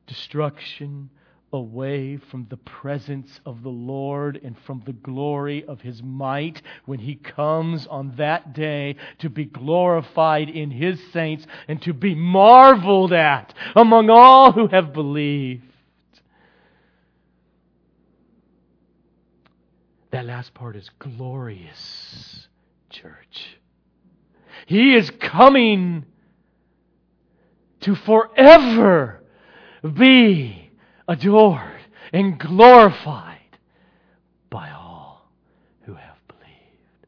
destruction 0.07 1.11
away 1.53 2.17
from 2.17 2.47
the 2.49 2.57
presence 2.57 3.41
of 3.45 3.63
the 3.63 3.69
Lord 3.69 4.41
and 4.43 4.59
from 4.61 4.83
the 4.87 4.93
glory 4.93 5.65
of 5.65 5.81
His 5.81 6.03
might 6.03 6.63
when 6.87 6.99
He 6.99 7.15
comes 7.15 7.87
on 7.87 8.15
that 8.17 8.55
day 8.55 8.97
to 9.19 9.29
be 9.29 9.45
glorified 9.45 10.49
in 10.49 10.71
His 10.71 11.01
saints 11.13 11.47
and 11.69 11.81
to 11.83 11.93
be 11.93 12.15
marveled 12.15 13.13
at 13.13 13.53
among 13.77 14.09
all 14.09 14.53
who 14.53 14.69
have 14.69 14.93
believed. 14.93 15.65
That 20.11 20.27
last 20.27 20.53
part 20.55 20.77
is 20.77 20.91
glorious, 20.99 22.49
church. 22.91 23.59
He 24.67 24.95
is 24.95 25.11
coming 25.11 26.05
to 27.81 27.95
forever 27.95 29.23
be 29.83 30.62
adored 31.13 31.81
and 32.13 32.39
glorified 32.39 33.59
by 34.49 34.71
all 34.71 35.31
who 35.83 35.93
have 35.95 36.17
believed. 36.27 37.07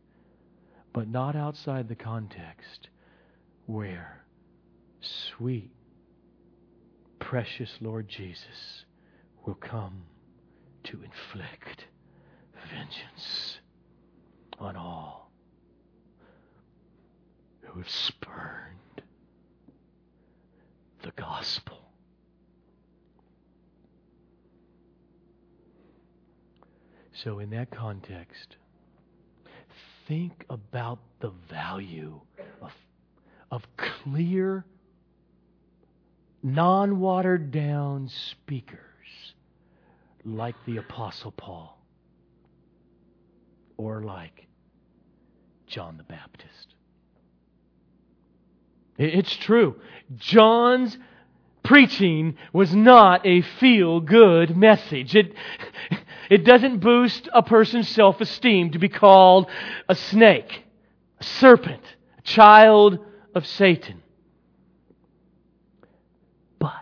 But 0.92 1.08
not 1.08 1.34
outside 1.34 1.88
the 1.88 1.94
context 1.94 2.88
where 3.66 4.24
sweet, 5.00 5.70
precious 7.18 7.70
Lord 7.80 8.06
Jesus 8.06 8.84
will 9.46 9.54
come 9.54 10.02
to 10.84 11.00
inflict 11.02 11.86
vengeance 12.70 13.58
on 14.58 14.76
all 14.76 15.30
who 17.62 17.78
have 17.78 17.90
spurned 17.90 19.02
the 21.02 21.12
gospel. 21.16 21.83
So, 27.22 27.38
in 27.38 27.50
that 27.50 27.70
context, 27.70 28.56
think 30.08 30.44
about 30.50 30.98
the 31.20 31.30
value 31.48 32.20
of, 32.60 32.72
of 33.52 33.62
clear, 33.76 34.64
non 36.42 36.98
watered 36.98 37.52
down 37.52 38.08
speakers 38.08 38.80
like 40.24 40.56
the 40.66 40.78
Apostle 40.78 41.30
Paul 41.30 41.78
or 43.76 44.02
like 44.02 44.46
John 45.68 45.96
the 45.96 46.04
Baptist. 46.04 46.74
It's 48.98 49.34
true. 49.36 49.76
John's 50.16 50.96
preaching 51.62 52.36
was 52.52 52.74
not 52.74 53.26
a 53.26 53.42
feel 53.42 54.00
good 54.00 54.56
message. 54.56 55.16
It, 55.16 55.34
it 56.30 56.44
doesn't 56.44 56.78
boost 56.78 57.28
a 57.32 57.42
person's 57.42 57.88
self 57.88 58.20
esteem 58.20 58.70
to 58.70 58.78
be 58.78 58.88
called 58.88 59.46
a 59.88 59.94
snake, 59.94 60.64
a 61.20 61.24
serpent, 61.24 61.82
a 62.18 62.22
child 62.22 62.98
of 63.34 63.46
Satan. 63.46 64.02
But 66.58 66.72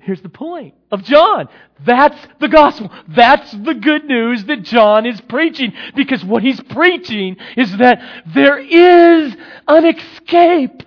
here's 0.00 0.22
the 0.22 0.28
point 0.28 0.74
of 0.90 1.04
John 1.04 1.48
that's 1.84 2.18
the 2.40 2.48
gospel. 2.48 2.90
That's 3.08 3.52
the 3.52 3.74
good 3.74 4.04
news 4.04 4.44
that 4.46 4.62
John 4.62 5.06
is 5.06 5.20
preaching. 5.20 5.72
Because 5.94 6.24
what 6.24 6.42
he's 6.42 6.60
preaching 6.60 7.36
is 7.56 7.76
that 7.76 8.00
there 8.26 8.58
is 8.58 9.36
an 9.68 9.86
escape 9.86 10.82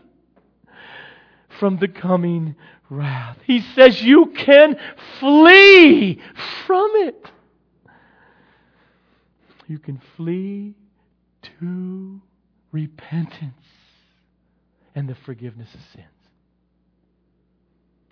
from 1.60 1.78
the 1.78 1.88
coming 1.88 2.56
wrath. 2.90 3.38
He 3.46 3.62
says 3.62 4.02
you 4.02 4.28
can 4.36 4.78
flee 5.20 6.20
from 6.66 6.92
it. 6.96 7.26
You 9.72 9.80
can 9.80 10.02
flee 10.18 10.76
to 11.44 12.22
repentance 12.74 13.54
and 14.94 15.08
the 15.08 15.16
forgiveness 15.16 15.74
of 15.74 15.80
sins. 15.94 16.08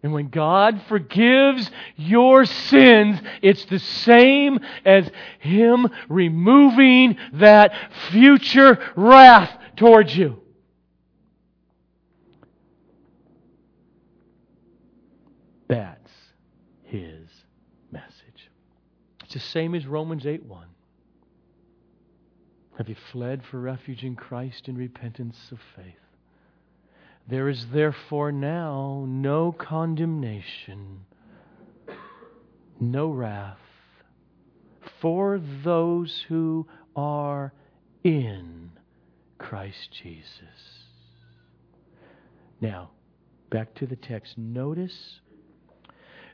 And 0.01 0.13
when 0.13 0.29
God 0.29 0.81
forgives 0.87 1.69
your 1.97 2.45
sins, 2.45 3.19
it's 3.41 3.65
the 3.65 3.79
same 3.79 4.61
as 4.85 5.11
Him 5.39 5.89
removing 6.07 7.17
that 7.33 7.73
future 8.09 8.79
wrath 8.95 9.51
towards 9.75 10.15
you. 10.15 10.41
That's 15.67 16.09
His 16.83 17.27
message. 17.91 18.49
It's 19.25 19.33
the 19.33 19.41
same 19.41 19.75
as 19.75 19.85
Romans 19.85 20.25
8 20.25 20.45
1. 20.45 20.68
Have 22.79 22.87
you 22.87 22.95
fled 23.11 23.43
for 23.43 23.59
refuge 23.59 24.05
in 24.05 24.15
Christ 24.15 24.69
in 24.69 24.77
repentance 24.77 25.35
of 25.51 25.59
faith? 25.75 25.99
There 27.27 27.49
is 27.49 27.67
therefore 27.73 28.31
now 28.31 29.03
no 29.05 29.51
condemnation, 29.51 31.01
no 32.79 33.09
wrath 33.09 33.57
for 35.01 35.41
those 35.61 36.23
who 36.29 36.67
are 36.95 37.51
in 38.05 38.71
Christ 39.37 39.89
Jesus. 40.01 40.85
Now, 42.61 42.91
back 43.49 43.75
to 43.75 43.87
the 43.87 43.97
text. 43.97 44.37
Notice 44.37 45.19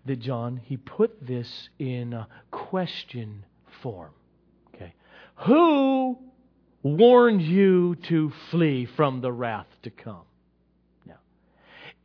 that 0.06 0.20
John, 0.20 0.62
he 0.64 0.78
put 0.78 1.26
this 1.26 1.70
in 1.80 2.14
a 2.14 2.28
question 2.52 3.46
form. 3.82 4.12
Okay. 4.76 4.94
Who 5.48 6.20
warned 6.86 7.42
you 7.42 7.96
to 7.96 8.32
flee 8.52 8.86
from 8.86 9.20
the 9.22 9.32
wrath 9.32 9.66
to 9.82 9.90
come? 9.90 10.22
Now, 11.06 11.18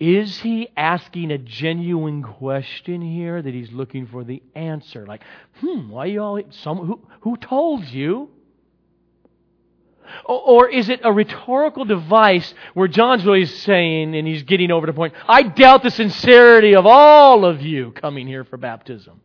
Is 0.01 0.41
he 0.41 0.69
asking 0.75 1.31
a 1.31 1.39
genuine 1.39 2.23
question 2.23 3.03
here 3.03 3.43
that 3.43 3.53
he's 3.53 3.71
looking 3.71 4.07
for 4.07 4.25
the 4.25 4.43
answer? 4.55 5.07
Like, 5.07 5.23
hmm, 5.61 5.91
why 5.91 6.07
you 6.07 6.23
all, 6.23 6.41
some, 6.49 6.79
who, 6.79 7.01
who 7.21 7.37
told 7.37 7.85
you? 7.85 8.31
Or 10.25 10.69
is 10.69 10.89
it 10.89 11.01
a 11.05 11.13
rhetorical 11.13 11.85
device 11.85 12.53
where 12.73 12.89
John's 12.89 13.25
really 13.25 13.45
saying, 13.45 14.17
and 14.17 14.27
he's 14.27 14.43
getting 14.45 14.71
over 14.71 14.87
the 14.87 14.95
point, 14.95 15.13
I 15.29 15.43
doubt 15.43 15.83
the 15.83 15.91
sincerity 15.91 16.75
of 16.75 16.87
all 16.87 17.45
of 17.45 17.61
you 17.61 17.93
coming 17.93 18.27
here 18.27 18.45
for 18.45 18.57
baptism? 18.57 19.21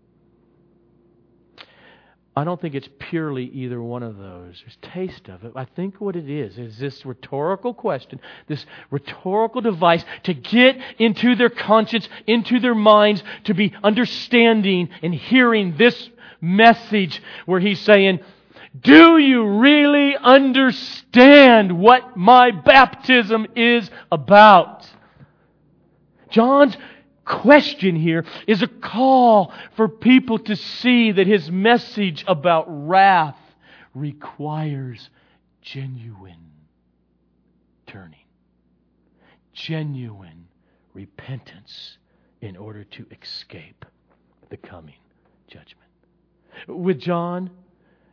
I 2.38 2.44
don't 2.44 2.60
think 2.60 2.76
it's 2.76 2.90
purely 3.00 3.46
either 3.46 3.82
one 3.82 4.04
of 4.04 4.18
those. 4.18 4.62
There's 4.62 4.94
taste 4.94 5.30
of 5.30 5.46
it. 5.46 5.54
I 5.56 5.64
think 5.64 6.02
what 6.02 6.18
it 6.18 6.30
is 6.30 6.58
is 6.58 6.78
this 6.78 7.06
rhetorical 7.06 7.74
question, 7.74 8.20
this 8.48 8.66
rhetorical 8.92 9.62
device 9.62 10.04
to 10.24 10.34
get 10.34 10.78
into 11.00 11.36
their 11.36 11.50
conscience, 11.50 12.10
into 12.28 12.60
their 12.60 12.76
minds, 12.76 13.24
to 13.46 13.54
be 13.54 13.74
understanding 13.82 14.90
and 15.02 15.16
hearing 15.16 15.78
this 15.78 16.10
message 16.42 17.22
where 17.46 17.62
he's 17.62 17.80
saying, 17.80 18.20
Do 18.82 19.18
you 19.18 19.46
really 19.60 20.18
understand 20.18 21.80
what 21.80 22.18
my 22.18 22.52
baptism 22.52 23.48
is 23.56 23.90
about? 24.12 24.86
John's 26.30 26.76
question 27.26 27.96
here 27.96 28.24
is 28.48 28.62
a 28.62 28.68
call 28.68 29.52
for 29.76 29.88
people 29.90 30.40
to 30.40 30.56
see 30.56 31.12
that 31.12 31.28
his 31.28 31.52
message 31.52 32.24
about 32.28 32.66
wrath 32.68 33.38
requires 33.94 35.10
genuine 35.62 36.52
turning, 37.88 38.20
genuine 39.54 40.48
repentance 40.94 41.98
in 42.42 42.56
order 42.56 42.84
to 42.84 43.06
escape 43.22 43.86
the 44.50 44.58
coming 44.58 44.96
judgment. 45.48 45.90
With 46.68 47.00
John, 47.00 47.50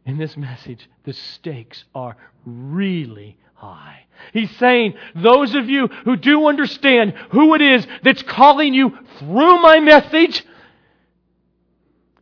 in 0.04 0.18
this 0.18 0.36
message, 0.36 0.88
the 1.04 1.12
stakes 1.12 1.84
are 1.94 2.16
really 2.44 3.38
He's 4.32 4.50
saying, 4.56 4.94
those 5.14 5.54
of 5.54 5.68
you 5.68 5.88
who 6.04 6.16
do 6.16 6.46
understand 6.46 7.12
who 7.30 7.54
it 7.54 7.60
is 7.60 7.86
that's 8.02 8.22
calling 8.22 8.72
you 8.72 8.96
through 9.18 9.60
my 9.60 9.80
message, 9.80 10.44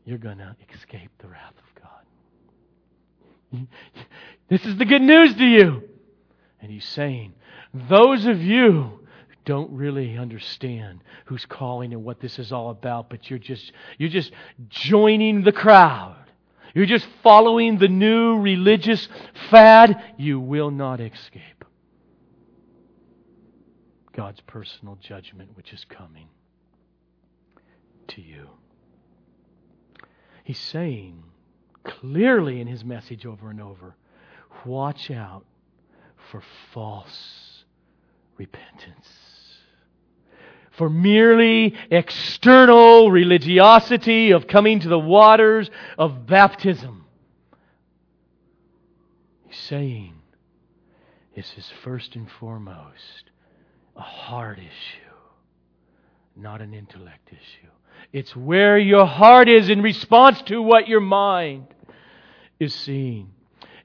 you're 0.04 0.18
going 0.18 0.38
to 0.38 0.56
escape 0.74 1.10
the 1.18 1.28
wrath 1.28 1.54
of 1.58 1.82
God. 1.82 3.68
This 4.48 4.64
is 4.64 4.76
the 4.76 4.84
good 4.84 5.02
news 5.02 5.34
to 5.34 5.44
you. 5.44 5.82
And 6.60 6.70
he's 6.70 6.86
saying, 6.86 7.34
those 7.72 8.26
of 8.26 8.42
you 8.42 8.72
who 8.72 9.00
don't 9.44 9.70
really 9.70 10.18
understand 10.18 11.00
who's 11.26 11.46
calling 11.46 11.92
and 11.92 12.04
what 12.04 12.20
this 12.20 12.38
is 12.38 12.50
all 12.50 12.70
about, 12.70 13.08
but 13.08 13.30
you're 13.30 13.38
just, 13.38 13.72
you're 13.98 14.08
just 14.08 14.32
joining 14.68 15.42
the 15.44 15.52
crowd. 15.52 16.16
You're 16.74 16.86
just 16.86 17.06
following 17.22 17.78
the 17.78 17.88
new 17.88 18.38
religious 18.38 19.08
fad. 19.50 20.02
You 20.16 20.40
will 20.40 20.70
not 20.70 21.00
escape 21.00 21.64
God's 24.12 24.40
personal 24.42 24.96
judgment, 25.00 25.56
which 25.56 25.72
is 25.72 25.84
coming 25.88 26.28
to 28.08 28.20
you. 28.20 28.48
He's 30.44 30.58
saying 30.58 31.22
clearly 31.84 32.60
in 32.60 32.66
his 32.66 32.84
message 32.84 33.24
over 33.24 33.50
and 33.50 33.60
over 33.60 33.96
watch 34.64 35.10
out 35.10 35.44
for 36.30 36.42
false 36.72 37.64
repentance 38.36 39.08
for 40.70 40.88
merely 40.88 41.74
external 41.90 43.10
religiosity 43.10 44.30
of 44.30 44.46
coming 44.46 44.80
to 44.80 44.88
the 44.88 44.98
waters 44.98 45.70
of 45.98 46.26
baptism. 46.26 47.04
He's 49.46 49.58
saying 49.58 50.14
this 51.34 51.54
is 51.56 51.70
first 51.82 52.16
and 52.16 52.30
foremost 52.30 53.30
a 53.96 54.00
heart 54.02 54.58
issue, 54.58 55.14
not 56.36 56.60
an 56.60 56.72
intellect 56.72 57.28
issue. 57.28 57.70
It's 58.12 58.34
where 58.34 58.78
your 58.78 59.06
heart 59.06 59.48
is 59.48 59.68
in 59.68 59.82
response 59.82 60.40
to 60.42 60.62
what 60.62 60.88
your 60.88 61.00
mind 61.00 61.66
is 62.58 62.74
seeing. 62.74 63.30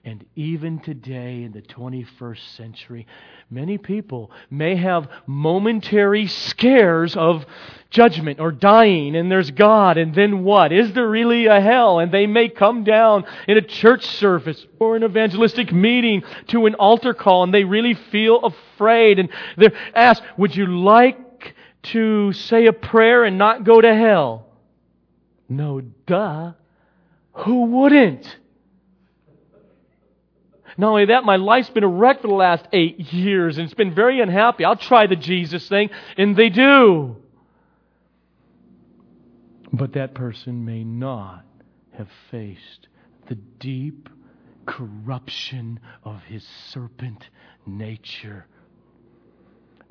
And 0.08 0.24
even 0.36 0.82
today 0.82 1.42
in 1.42 1.52
the 1.52 1.64
21st 1.64 2.56
century, 2.56 3.08
many 3.50 3.80
people 3.80 4.30
may 4.52 4.76
have 4.76 5.10
momentary 5.26 6.28
scares 6.28 7.18
of 7.18 7.44
judgment 7.90 8.40
or 8.40 8.52
dying, 8.52 9.16
and 9.16 9.32
there's 9.32 9.50
God, 9.50 9.98
and 9.98 10.14
then 10.14 10.44
what? 10.44 10.72
Is 10.72 10.94
there 10.94 11.10
really 11.10 11.48
a 11.48 11.60
hell? 11.60 11.98
And 11.98 12.12
they 12.12 12.28
may 12.28 12.50
come 12.50 12.84
down 12.84 13.26
in 13.48 13.58
a 13.58 13.64
church 13.64 14.06
service 14.06 14.64
or 14.80 14.96
an 14.96 15.04
evangelistic 15.04 15.74
meeting 15.74 16.22
to 16.50 16.68
an 16.68 16.76
altar 16.76 17.16
call, 17.16 17.42
and 17.42 17.52
they 17.52 17.64
really 17.64 17.96
feel 17.96 18.42
afraid, 18.44 19.18
and 19.18 19.30
they're 19.58 19.74
asked, 19.96 20.22
Would 20.38 20.56
you 20.56 20.68
like 20.68 21.56
to 21.82 22.32
say 22.32 22.68
a 22.68 22.74
prayer 22.74 23.24
and 23.24 23.40
not 23.40 23.64
go 23.64 23.82
to 23.82 23.96
hell? 23.96 24.46
No, 25.50 25.82
duh. 26.06 26.52
Who 27.34 27.64
wouldn't? 27.64 28.38
Not 30.78 30.90
only 30.90 31.06
that, 31.06 31.24
my 31.24 31.38
life's 31.38 31.70
been 31.70 31.84
a 31.84 31.88
wreck 31.88 32.22
for 32.22 32.28
the 32.28 32.34
last 32.34 32.66
eight 32.74 33.14
years 33.14 33.58
and 33.58 33.66
it's 33.66 33.74
been 33.74 33.96
very 33.96 34.20
unhappy. 34.20 34.66
I'll 34.66 34.76
try 34.76 35.08
the 35.08 35.16
Jesus 35.16 35.68
thing. 35.70 35.90
And 36.18 36.36
they 36.36 36.50
do. 36.50 37.18
But 39.72 39.94
that 39.94 40.14
person 40.14 40.66
may 40.66 40.84
not 40.84 41.46
have 41.98 42.10
faced 42.30 42.88
the 43.28 43.36
deep 43.36 44.10
corruption 44.66 45.80
of 46.04 46.22
his 46.24 46.46
serpent 46.72 47.30
nature 47.66 48.48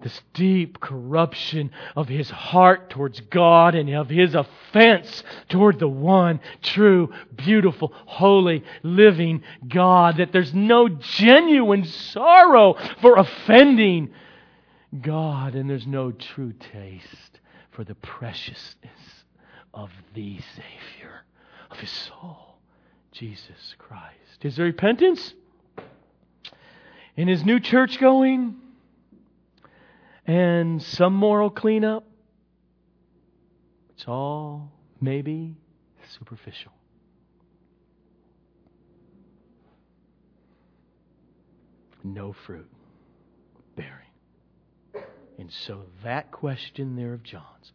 this 0.05 0.21
deep 0.35 0.81
corruption 0.81 1.71
of 1.97 2.09
his 2.09 2.31
heart 2.31 2.91
towards 2.91 3.21
God 3.21 3.75
and 3.75 3.89
of 3.95 4.11
his 4.11 4.35
offense 4.35 5.25
toward 5.49 5.79
the 5.79 5.89
one 5.89 6.41
true, 6.61 7.11
beautiful, 7.35 7.91
holy, 8.05 8.63
living 8.83 9.43
God. 9.67 10.19
That 10.19 10.31
there's 10.31 10.53
no 10.53 10.91
genuine 10.91 11.85
sorrow 11.87 12.77
for 13.01 13.17
offending 13.17 14.11
God, 15.01 15.55
and 15.55 15.69
there's 15.69 15.87
no 15.87 16.13
true 16.13 16.53
taste 16.53 17.41
for 17.71 17.83
the 17.83 17.95
preciousness 17.97 19.25
of 19.73 19.91
the 20.13 20.39
Savior 20.55 21.25
of 21.71 21.79
his 21.79 21.91
soul, 21.91 22.59
Jesus 23.11 23.75
Christ. 23.79 24.43
Is 24.43 24.57
there 24.57 24.67
repentance? 24.67 25.33
In 27.17 27.27
his 27.27 27.43
new 27.43 27.59
church 27.59 27.99
going? 27.99 28.57
And 30.27 30.83
some 30.83 31.15
moral 31.15 31.51
cleanup. 31.51 32.05
It's 33.91 34.07
all 34.07 34.73
maybe 35.01 35.57
superficial. 36.19 36.73
No 42.03 42.33
fruit 42.33 42.71
bearing. 43.77 43.91
And 45.39 45.51
so 45.51 45.85
that 46.03 46.31
question 46.31 46.97
there 46.97 47.15
of 47.15 47.23
John's 47.23 47.73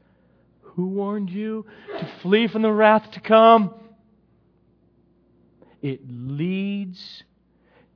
who 0.62 0.88
warned 0.88 1.30
you 1.30 1.66
to 2.00 2.10
flee 2.22 2.47
from 2.47 2.62
the 2.62 2.72
wrath 2.72 3.12
to 3.12 3.20
come? 3.20 3.74
It 5.82 6.02
leads 6.10 7.24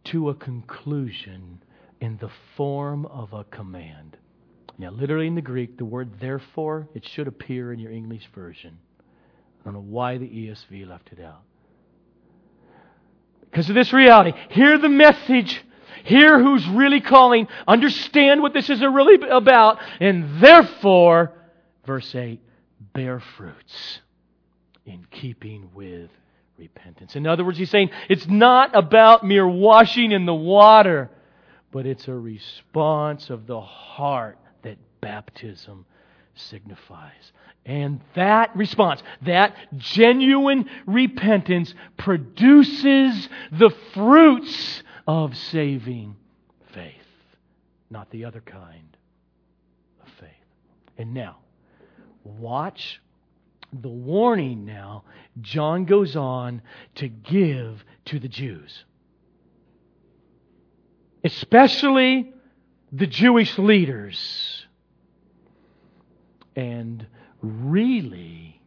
to 0.06 0.30
a 0.30 0.36
conclusion 0.36 1.64
in 2.02 2.18
the 2.18 2.30
form 2.58 3.06
of 3.06 3.32
a 3.32 3.44
command. 3.46 4.18
Now, 4.78 4.90
literally 4.90 5.28
in 5.28 5.36
the 5.36 5.42
Greek, 5.42 5.78
the 5.78 5.86
word 5.86 6.20
therefore, 6.20 6.88
it 6.94 7.08
should 7.08 7.28
appear 7.28 7.72
in 7.72 7.80
your 7.80 7.92
English 7.92 8.28
version. 8.34 8.78
I 9.62 9.66
don't 9.66 9.74
know 9.76 9.80
why 9.82 10.18
the 10.18 10.28
ESV 10.28 10.88
left 10.88 11.12
it 11.12 11.22
out. 11.22 11.42
Because 13.42 13.70
of 13.70 13.76
this 13.76 13.94
reality. 13.94 14.34
Hear 14.50 14.78
the 14.80 14.90
message. 14.90 15.64
Hear 16.04 16.42
who's 16.42 16.68
really 16.68 17.02
calling. 17.02 17.48
Understand 17.68 18.42
what 18.42 18.54
this 18.54 18.70
is 18.70 18.82
really 18.82 19.28
about. 19.30 19.80
And 20.00 20.42
therefore, 20.42 21.32
verse 21.86 22.14
8, 22.16 22.42
bear 22.94 23.20
fruits 23.20 24.00
in 24.86 25.06
keeping 25.12 25.70
with 25.74 26.10
repentance. 26.58 27.16
In 27.16 27.28
other 27.28 27.46
words, 27.46 27.58
he's 27.58 27.70
saying 27.70 27.92
it's 28.10 28.28
not 28.28 28.76
about 28.76 29.24
mere 29.24 29.48
washing 29.48 30.12
in 30.12 30.26
the 30.26 30.34
water, 30.34 31.10
but 31.72 31.86
it's 31.86 32.08
a 32.08 32.14
response 32.14 33.30
of 33.30 33.48
the 33.48 33.62
heart 33.62 34.38
baptism 35.04 35.86
signifies. 36.36 37.32
And 37.66 38.02
that 38.16 38.56
response, 38.56 39.02
that 39.22 39.56
genuine 39.78 40.70
repentance, 40.86 41.74
produces 41.98 43.30
the 43.52 43.70
fruits 43.94 44.84
of 45.08 45.36
saving 45.38 46.16
faith, 46.74 46.94
not 47.90 48.10
the 48.10 48.26
other 48.26 48.42
kind 48.42 48.98
of 50.02 50.10
faith. 50.20 50.30
And 50.98 51.14
now, 51.14 51.38
watch 52.24 53.02
the 53.82 53.90
warning 53.90 54.66
now 54.66 55.04
John 55.42 55.86
goes 55.86 56.16
on 56.16 56.62
to 56.96 57.08
give 57.08 57.84
to 58.06 58.20
the 58.20 58.28
Jews, 58.28 58.84
especially 61.24 62.34
the 62.92 63.08
Jewish 63.08 63.58
leaders 63.58 64.63
and 66.56 67.06
really, 67.42 68.62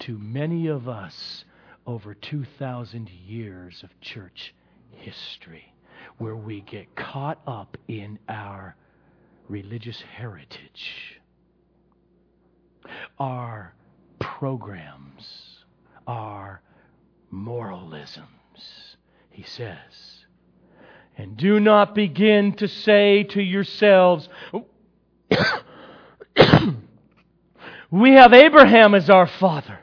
to 0.00 0.18
many 0.18 0.66
of 0.66 0.88
us, 0.88 1.44
over 1.86 2.14
2,000 2.14 3.08
years 3.08 3.82
of 3.82 4.00
church 4.00 4.54
history, 4.90 5.72
where 6.18 6.36
we 6.36 6.60
get 6.62 6.94
caught 6.96 7.40
up 7.46 7.76
in 7.88 8.18
our 8.28 8.76
religious 9.48 10.00
heritage, 10.00 11.20
our 13.18 13.74
programs, 14.18 15.64
our 16.06 16.60
moralisms, 17.30 18.96
he 19.30 19.42
says. 19.42 19.76
And 21.16 21.36
do 21.36 21.58
not 21.58 21.94
begin 21.94 22.52
to 22.54 22.68
say 22.68 23.24
to 23.24 23.42
yourselves, 23.42 24.28
We 27.90 28.12
have 28.12 28.32
Abraham 28.32 28.94
as 28.94 29.08
our 29.08 29.26
father. 29.26 29.78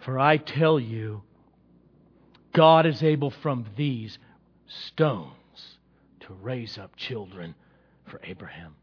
For 0.00 0.18
I 0.18 0.36
tell 0.36 0.78
you, 0.78 1.22
God 2.52 2.86
is 2.86 3.02
able 3.02 3.30
from 3.30 3.66
these 3.76 4.18
stones 4.66 5.32
to 6.20 6.32
raise 6.42 6.78
up 6.78 6.96
children 6.96 7.54
for 8.06 8.20
Abraham. 8.24 8.74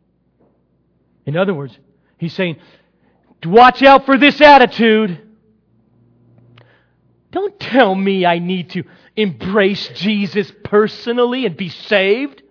In 1.26 1.36
other 1.38 1.54
words, 1.54 1.78
he's 2.18 2.34
saying, 2.34 2.58
watch 3.44 3.84
out 3.84 4.06
for 4.06 4.18
this 4.18 4.42
attitude. 4.42 5.22
Don't 7.32 7.60
tell 7.60 7.94
me 7.94 8.26
I 8.26 8.40
need 8.40 8.72
to 8.72 8.84
embrace 9.16 9.90
Jesus 9.90 10.52
personally 10.64 11.46
and 11.46 11.58
be 11.58 11.70
saved. 11.70 12.42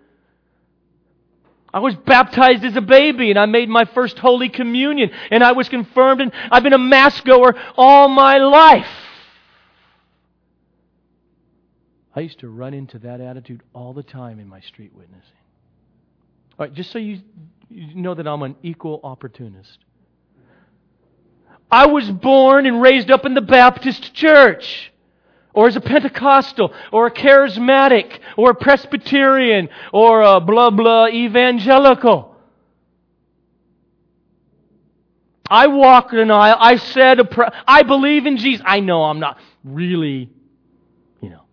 I 1.75 1.79
was 1.79 1.93
baptized 1.93 2.63
as 2.63 2.77
a 2.77 2.81
baby 2.81 3.31
and 3.31 3.37
I 3.37 3.47
made 3.47 3.67
my 3.67 3.83
first 3.83 4.17
Holy 4.17 4.47
Communion 4.47 5.11
and 5.29 5.43
I 5.43 5.51
was 5.51 5.67
confirmed 5.67 6.21
and 6.21 6.31
I've 6.49 6.63
been 6.63 6.71
a 6.71 6.77
Mass 6.77 7.19
goer 7.19 7.53
all 7.75 8.07
my 8.07 8.37
life. 8.37 8.87
I 12.15 12.21
used 12.21 12.39
to 12.39 12.47
run 12.47 12.73
into 12.73 12.97
that 12.99 13.19
attitude 13.19 13.61
all 13.73 13.91
the 13.91 14.03
time 14.03 14.39
in 14.39 14.47
my 14.47 14.61
street 14.61 14.93
witnessing. 14.95 15.21
All 16.57 16.65
right, 16.65 16.73
just 16.73 16.91
so 16.91 16.97
you, 16.97 17.19
you 17.69 17.93
know 17.93 18.13
that 18.13 18.25
I'm 18.25 18.41
an 18.43 18.55
equal 18.63 19.01
opportunist. 19.03 19.79
I 21.69 21.87
was 21.87 22.09
born 22.09 22.67
and 22.67 22.81
raised 22.81 23.11
up 23.11 23.25
in 23.25 23.33
the 23.33 23.41
Baptist 23.41 24.13
church, 24.13 24.93
or 25.55 25.67
as 25.67 25.75
a 25.75 25.81
Pentecostal, 25.81 26.73
or 26.91 27.07
a 27.07 27.11
charismatic, 27.11 28.19
or 28.37 28.51
a 28.51 28.55
Presbyterian, 28.55 29.69
or 29.91 30.21
a 30.21 30.39
blah 30.39 30.69
blah 30.69 31.07
evangelical. 31.07 32.35
I 35.49 35.67
walked 35.67 36.13
an 36.13 36.31
aisle. 36.31 36.57
I 36.59 36.77
said, 36.77 37.19
a 37.19 37.25
pr- 37.25 37.43
I 37.67 37.83
believe 37.83 38.25
in 38.25 38.37
Jesus. 38.37 38.63
I 38.65 38.79
know 38.79 39.03
I'm 39.03 39.19
not 39.19 39.37
really, 39.63 40.29
you 41.21 41.29
know, 41.29 41.43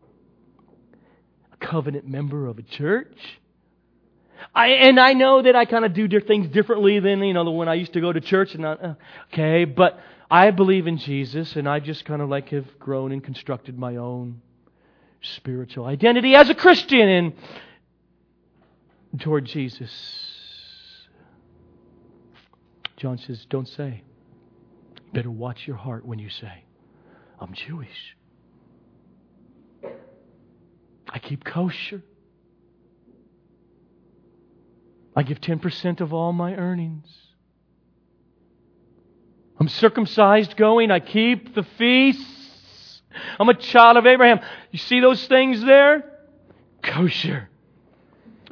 a 1.53 1.57
covenant 1.59 2.09
member 2.09 2.46
of 2.46 2.59
a 2.59 2.62
church. 2.62 3.16
I, 4.55 4.68
and 4.68 4.98
I 4.98 5.12
know 5.12 5.42
that 5.42 5.55
I 5.57 5.64
kind 5.64 5.84
of 5.84 5.94
do 5.94 6.09
things 6.20 6.48
differently 6.48 7.00
than, 7.00 7.22
you 7.22 7.32
know, 7.32 7.44
the 7.44 7.50
when 7.50 7.68
I 7.68 7.74
used 7.74 7.92
to 7.92 8.00
go 8.00 8.12
to 8.12 8.20
church 8.20 8.55
and 8.55 8.62
not, 8.62 8.84
uh, 8.84 8.94
okay, 9.32 9.64
but 9.64 10.00
I 10.33 10.51
believe 10.51 10.87
in 10.87 10.97
Jesus 10.97 11.57
and 11.57 11.68
I 11.68 11.78
just 11.78 12.07
kind 12.07 12.22
of 12.22 12.30
like 12.30 12.49
have 12.49 12.78
grown 12.78 13.12
and 13.12 13.22
constructed 13.22 13.78
my 13.78 13.97
own 13.97 14.41
spiritual 15.20 15.85
identity 15.85 16.35
as 16.35 16.49
a 16.49 16.55
Christian 16.55 17.07
and 17.07 17.35
toward 19.20 19.45
Jesus. 19.45 19.91
John 22.97 23.18
says, 23.18 23.45
don't 23.51 23.68
say. 23.68 24.05
better 25.12 25.30
watch 25.30 25.66
your 25.66 25.76
heart 25.76 26.07
when 26.07 26.18
you 26.18 26.30
say, 26.30 26.64
I'm 27.39 27.53
Jewish. 27.53 28.16
I 31.11 31.18
keep 31.18 31.45
kosher. 31.45 32.03
I 35.14 35.24
give 35.24 35.43
10% 35.43 36.01
of 36.01 36.14
all 36.14 36.33
my 36.33 36.55
earnings. 36.55 37.22
I'm 39.62 39.68
circumcised 39.68 40.56
going. 40.56 40.90
I 40.90 40.98
keep 40.98 41.54
the 41.54 41.62
feasts. 41.62 43.00
I'm 43.38 43.48
a 43.48 43.54
child 43.54 43.96
of 43.96 44.06
Abraham. 44.06 44.40
You 44.72 44.80
see 44.80 44.98
those 44.98 45.24
things 45.28 45.62
there? 45.62 46.02
Kosher. 46.82 47.48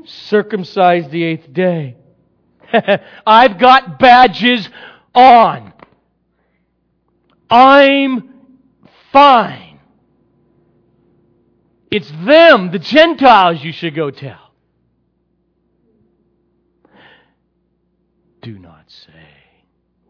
Circumcised 0.04 1.10
the 1.10 1.24
eighth 1.24 1.52
day. 1.52 1.96
I've 3.26 3.58
got 3.58 3.98
badges 3.98 4.68
on. 5.12 5.72
I'm 7.50 8.32
fine. 9.12 9.80
It's 11.90 12.08
them, 12.24 12.70
the 12.70 12.78
Gentiles, 12.78 13.64
you 13.64 13.72
should 13.72 13.96
go 13.96 14.12
tell. 14.12 14.52
Do 18.42 18.56
not 18.60 18.79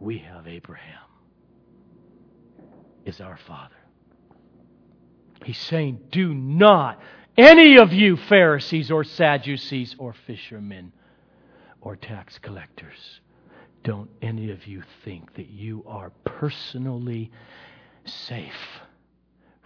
We 0.01 0.19
have 0.19 0.49
Abraham 0.49 0.99
is 3.05 3.21
our 3.21 3.39
father. 3.47 3.75
He's 5.45 5.59
saying, 5.59 6.01
Do 6.11 6.35
not, 6.35 7.01
any 7.37 7.77
of 7.79 7.93
you 7.93 8.17
Pharisees 8.17 8.91
or 8.91 9.05
Sadducees 9.05 9.95
or 9.99 10.15
fishermen 10.27 10.93
or 11.81 11.97
tax 11.97 12.39
collectors, 12.39 13.21
don't 13.85 14.11
any 14.21 14.51
of 14.51 14.67
you 14.67 14.83
think 15.05 15.35
that 15.35 15.49
you 15.49 15.85
are 15.87 16.11
personally 16.25 17.31
safe 18.05 18.81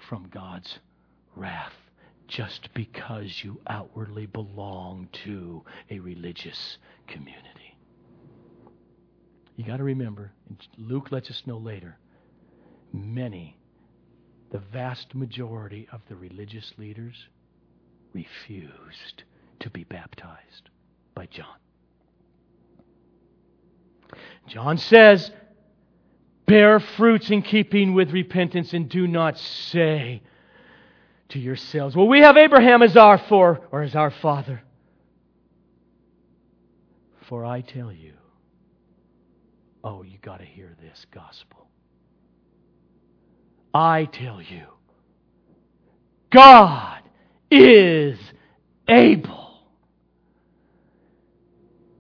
from 0.09 0.29
God's 0.33 0.79
wrath 1.35 1.73
just 2.29 2.73
because 2.75 3.43
you 3.43 3.61
outwardly 3.67 4.27
belong 4.27 5.09
to 5.25 5.63
a 5.91 5.99
religious 5.99 6.79
community. 7.07 7.54
You 9.57 9.65
got 9.65 9.77
to 9.77 9.85
remember, 9.85 10.33
Luke 10.77 11.13
lets 11.13 11.31
us 11.31 11.43
know 11.47 11.59
later, 11.59 11.97
many, 12.93 13.57
the 14.51 14.59
vast 14.59 15.15
majority 15.15 15.89
of 15.93 16.01
the 16.09 16.17
religious 16.17 16.73
leaders 16.77 17.29
refused 18.13 19.25
to 19.61 19.71
be 19.71 19.85
baptized 19.85 20.71
by 21.15 21.27
John. 21.27 21.57
John 24.49 24.79
says, 24.79 25.31
Bear 26.47 26.79
fruits 26.79 27.31
in 27.31 27.43
keeping 27.43 27.95
with 27.95 28.11
repentance 28.11 28.73
and 28.75 28.89
do 28.89 29.07
not 29.07 29.39
say 29.39 30.23
to 31.31 31.39
yourselves, 31.39 31.97
Well, 31.97 32.09
we 32.09 32.21
have 32.21 32.37
Abraham 32.37 32.83
as 32.83 32.97
our 32.97 33.19
for 33.19 33.61
or 33.73 33.83
as 33.83 33.95
our 33.95 34.11
father. 34.11 34.63
For 37.29 37.45
I 37.45 37.63
tell 37.63 37.91
you, 37.91 38.13
Oh, 39.85 40.03
you 40.03 40.17
got 40.23 40.39
to 40.39 40.47
hear 40.47 40.75
this 40.81 41.05
gospel. 41.13 41.69
I 43.75 44.07
tell 44.07 44.41
you, 44.41 44.65
God 46.33 47.03
is 47.51 48.19
able 48.89 49.59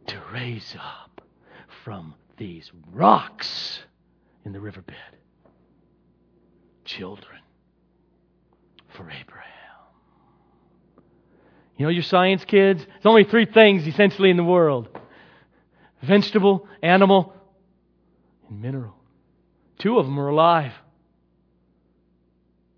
to 0.06 0.18
raise 0.32 0.74
up 0.78 1.20
from 1.84 2.14
these 2.38 2.72
rocks 2.90 3.80
in 4.46 4.52
the 4.52 4.60
riverbed 4.60 4.94
children 6.86 7.40
for 8.96 9.10
Abraham. 9.10 9.44
You 11.76 11.84
know, 11.84 11.90
your 11.90 12.02
science 12.02 12.44
kids, 12.46 12.82
there's 12.82 13.06
only 13.06 13.24
three 13.24 13.46
things 13.46 13.86
essentially 13.86 14.30
in 14.30 14.38
the 14.38 14.44
world 14.44 14.88
vegetable, 16.02 16.68
animal, 16.82 17.34
and 18.54 18.62
mineral. 18.62 18.94
Two 19.78 19.98
of 19.98 20.06
them 20.06 20.18
are 20.18 20.28
alive. 20.28 20.72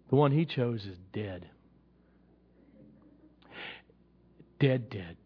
The 0.09 0.16
one 0.16 0.33
he 0.33 0.47
chose 0.47 0.87
is 0.87 0.97
dead. 1.12 1.47
Dead, 4.59 4.89
dead. 4.89 5.16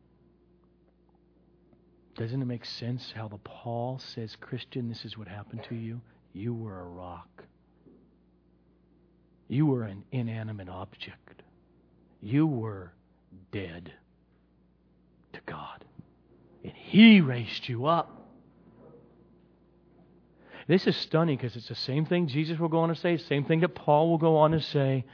Doesn't 2.16 2.42
it 2.42 2.46
make 2.46 2.64
sense 2.64 3.12
how 3.14 3.28
the 3.28 3.38
Paul 3.38 4.00
says, 4.00 4.36
Christian, 4.40 4.88
this 4.88 5.04
is 5.04 5.16
what 5.16 5.28
happened 5.28 5.64
to 5.68 5.74
you? 5.74 6.00
You 6.32 6.52
were 6.52 6.80
a 6.80 6.84
rock. 6.84 7.44
You 9.48 9.66
were 9.66 9.84
an 9.84 10.04
inanimate 10.10 10.68
object. 10.68 11.42
You 12.20 12.46
were 12.46 12.92
dead 13.52 13.92
to 15.32 15.40
God. 15.46 15.84
And 16.64 16.72
He 16.74 17.20
raised 17.20 17.68
you 17.68 17.86
up. 17.86 18.19
This 20.70 20.86
is 20.86 20.96
stunning 20.96 21.36
because 21.36 21.56
it's 21.56 21.66
the 21.66 21.74
same 21.74 22.06
thing 22.06 22.28
Jesus 22.28 22.56
will 22.60 22.68
go 22.68 22.78
on 22.78 22.90
to 22.90 22.94
say, 22.94 23.16
same 23.16 23.44
thing 23.44 23.58
that 23.58 23.74
Paul 23.74 24.08
will 24.08 24.18
go 24.18 24.36
on 24.36 24.52
to 24.52 24.60
say, 24.60 25.04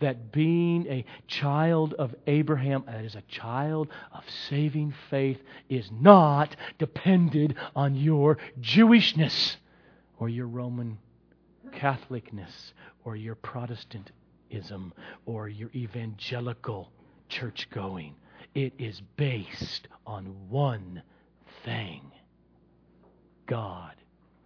that 0.00 0.32
being 0.32 0.88
a 0.88 1.04
child 1.28 1.94
of 1.94 2.16
Abraham, 2.26 2.82
that 2.86 3.04
is 3.04 3.14
a 3.14 3.22
child 3.28 3.86
of 4.12 4.24
saving 4.48 4.92
faith, 5.10 5.38
is 5.68 5.88
not 5.92 6.56
dependent 6.80 7.54
on 7.76 7.94
your 7.94 8.38
Jewishness 8.60 9.54
or 10.18 10.28
your 10.28 10.48
Roman 10.48 10.98
Catholicness 11.70 12.72
or 13.04 13.14
your 13.14 13.36
Protestantism 13.36 14.92
or 15.26 15.48
your 15.48 15.70
evangelical 15.76 16.90
church 17.28 17.68
going. 17.70 18.16
It 18.56 18.72
is 18.80 19.00
based 19.16 19.86
on 20.08 20.24
one 20.48 21.04
thing 21.64 22.02
God 23.46 23.94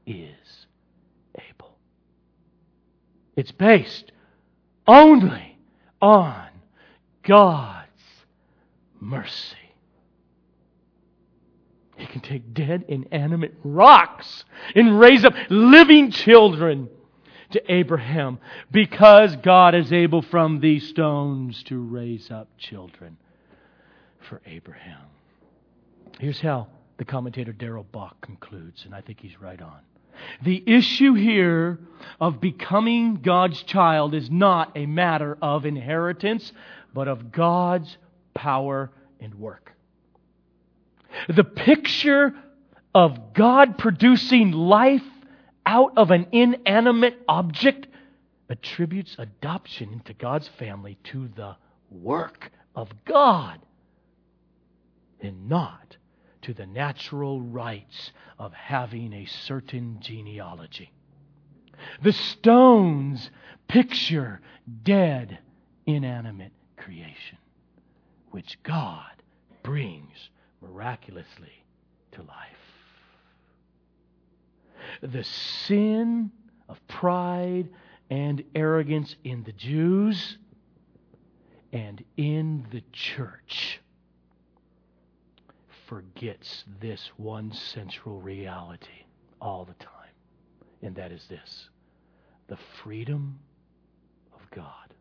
is 0.08 0.66
able. 1.34 1.76
It's 3.36 3.52
based 3.52 4.12
only 4.86 5.58
on 6.00 6.48
God's 7.22 7.86
mercy. 9.00 9.56
He 11.96 12.06
can 12.06 12.20
take 12.20 12.54
dead, 12.54 12.84
inanimate 12.88 13.54
rocks 13.64 14.44
and 14.74 14.98
raise 14.98 15.24
up 15.24 15.34
living 15.50 16.10
children 16.10 16.88
to 17.50 17.72
Abraham 17.72 18.38
because 18.70 19.34
God 19.36 19.74
is 19.74 19.92
able 19.92 20.22
from 20.22 20.60
these 20.60 20.88
stones 20.88 21.62
to 21.64 21.78
raise 21.78 22.30
up 22.30 22.48
children 22.56 23.16
for 24.28 24.40
Abraham. 24.46 25.06
Here's 26.20 26.40
how 26.40 26.68
the 26.98 27.04
commentator 27.04 27.52
Darrell 27.52 27.86
Bock 27.90 28.20
concludes, 28.20 28.84
and 28.84 28.94
I 28.94 29.00
think 29.00 29.20
he's 29.20 29.40
right 29.40 29.60
on. 29.60 29.80
The 30.42 30.62
issue 30.66 31.14
here 31.14 31.78
of 32.20 32.40
becoming 32.40 33.16
God's 33.16 33.62
child 33.62 34.14
is 34.14 34.30
not 34.30 34.72
a 34.76 34.86
matter 34.86 35.36
of 35.40 35.66
inheritance, 35.66 36.52
but 36.94 37.08
of 37.08 37.30
God's 37.30 37.96
power 38.34 38.90
and 39.20 39.34
work. 39.34 39.72
The 41.28 41.44
picture 41.44 42.34
of 42.94 43.32
God 43.34 43.78
producing 43.78 44.52
life 44.52 45.02
out 45.64 45.92
of 45.96 46.10
an 46.10 46.26
inanimate 46.32 47.18
object 47.28 47.86
attributes 48.48 49.14
adoption 49.18 49.92
into 49.92 50.14
God's 50.14 50.48
family 50.48 50.98
to 51.04 51.28
the 51.36 51.56
work 51.90 52.50
of 52.74 52.88
God 53.04 53.60
and 55.20 55.48
not 55.48 55.97
to 56.48 56.54
the 56.54 56.66
natural 56.66 57.42
rights 57.42 58.10
of 58.38 58.54
having 58.54 59.12
a 59.12 59.26
certain 59.26 59.98
genealogy. 60.00 60.90
The 62.02 62.14
stones 62.14 63.30
picture 63.68 64.40
dead, 64.82 65.40
inanimate 65.84 66.52
creation, 66.78 67.36
which 68.30 68.58
God 68.62 69.22
brings 69.62 70.30
miraculously 70.62 71.52
to 72.12 72.22
life. 72.22 72.32
The 75.02 75.24
sin 75.24 76.30
of 76.66 76.78
pride 76.88 77.68
and 78.08 78.42
arrogance 78.54 79.14
in 79.22 79.42
the 79.42 79.52
Jews 79.52 80.38
and 81.74 82.02
in 82.16 82.66
the 82.70 82.82
church 82.90 83.82
forgets 85.88 86.64
this 86.80 87.10
one 87.16 87.52
central 87.52 88.20
reality 88.20 89.04
all 89.40 89.64
the 89.64 89.84
time, 89.84 89.92
and 90.82 90.94
that 90.96 91.12
is 91.12 91.24
this 91.28 91.68
the 92.48 92.58
freedom 92.82 93.38
of 94.34 94.40
God. 94.50 94.94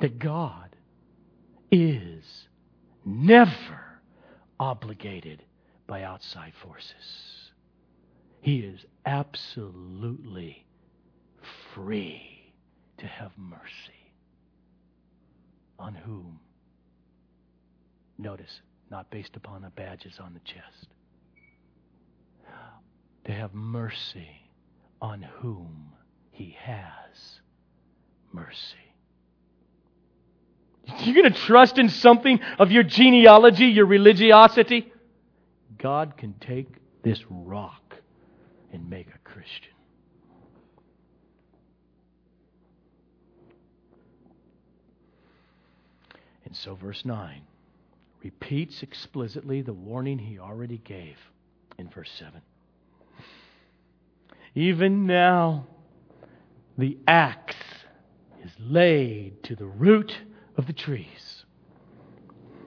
That 0.00 0.18
God 0.18 0.76
is 1.70 2.48
never 3.04 4.00
obligated 4.58 5.42
by 5.86 6.02
outside 6.02 6.52
forces. 6.62 7.52
He 8.40 8.60
is 8.60 8.84
absolutely 9.04 10.64
free 11.74 12.52
to 12.98 13.06
have 13.06 13.32
mercy 13.36 14.12
on 15.78 15.94
whom 15.94 16.40
Notice, 18.18 18.60
not 18.90 19.10
based 19.10 19.36
upon 19.36 19.62
the 19.62 19.70
badges 19.70 20.18
on 20.20 20.32
the 20.34 20.40
chest. 20.40 20.88
To 23.24 23.32
have 23.32 23.54
mercy 23.54 24.28
on 25.02 25.22
whom 25.22 25.92
he 26.30 26.56
has 26.60 27.40
mercy. 28.32 28.76
You're 31.00 31.14
going 31.14 31.32
to 31.32 31.38
trust 31.38 31.78
in 31.78 31.88
something 31.88 32.40
of 32.58 32.70
your 32.70 32.84
genealogy, 32.84 33.66
your 33.66 33.86
religiosity? 33.86 34.92
God 35.78 36.16
can 36.16 36.34
take 36.34 36.68
this 37.02 37.24
rock 37.28 37.96
and 38.72 38.88
make 38.88 39.08
a 39.08 39.18
Christian. 39.28 39.72
And 46.44 46.54
so, 46.54 46.76
verse 46.76 47.04
9 47.04 47.42
repeats 48.26 48.82
explicitly 48.82 49.62
the 49.62 49.72
warning 49.72 50.18
he 50.18 50.36
already 50.36 50.78
gave 50.78 51.16
in 51.78 51.88
verse 51.88 52.10
7. 52.18 52.42
Even 54.56 55.06
now, 55.06 55.64
the 56.76 56.98
axe 57.06 57.54
is 58.44 58.50
laid 58.58 59.44
to 59.44 59.54
the 59.54 59.66
root 59.66 60.12
of 60.56 60.66
the 60.66 60.72
trees. 60.72 61.44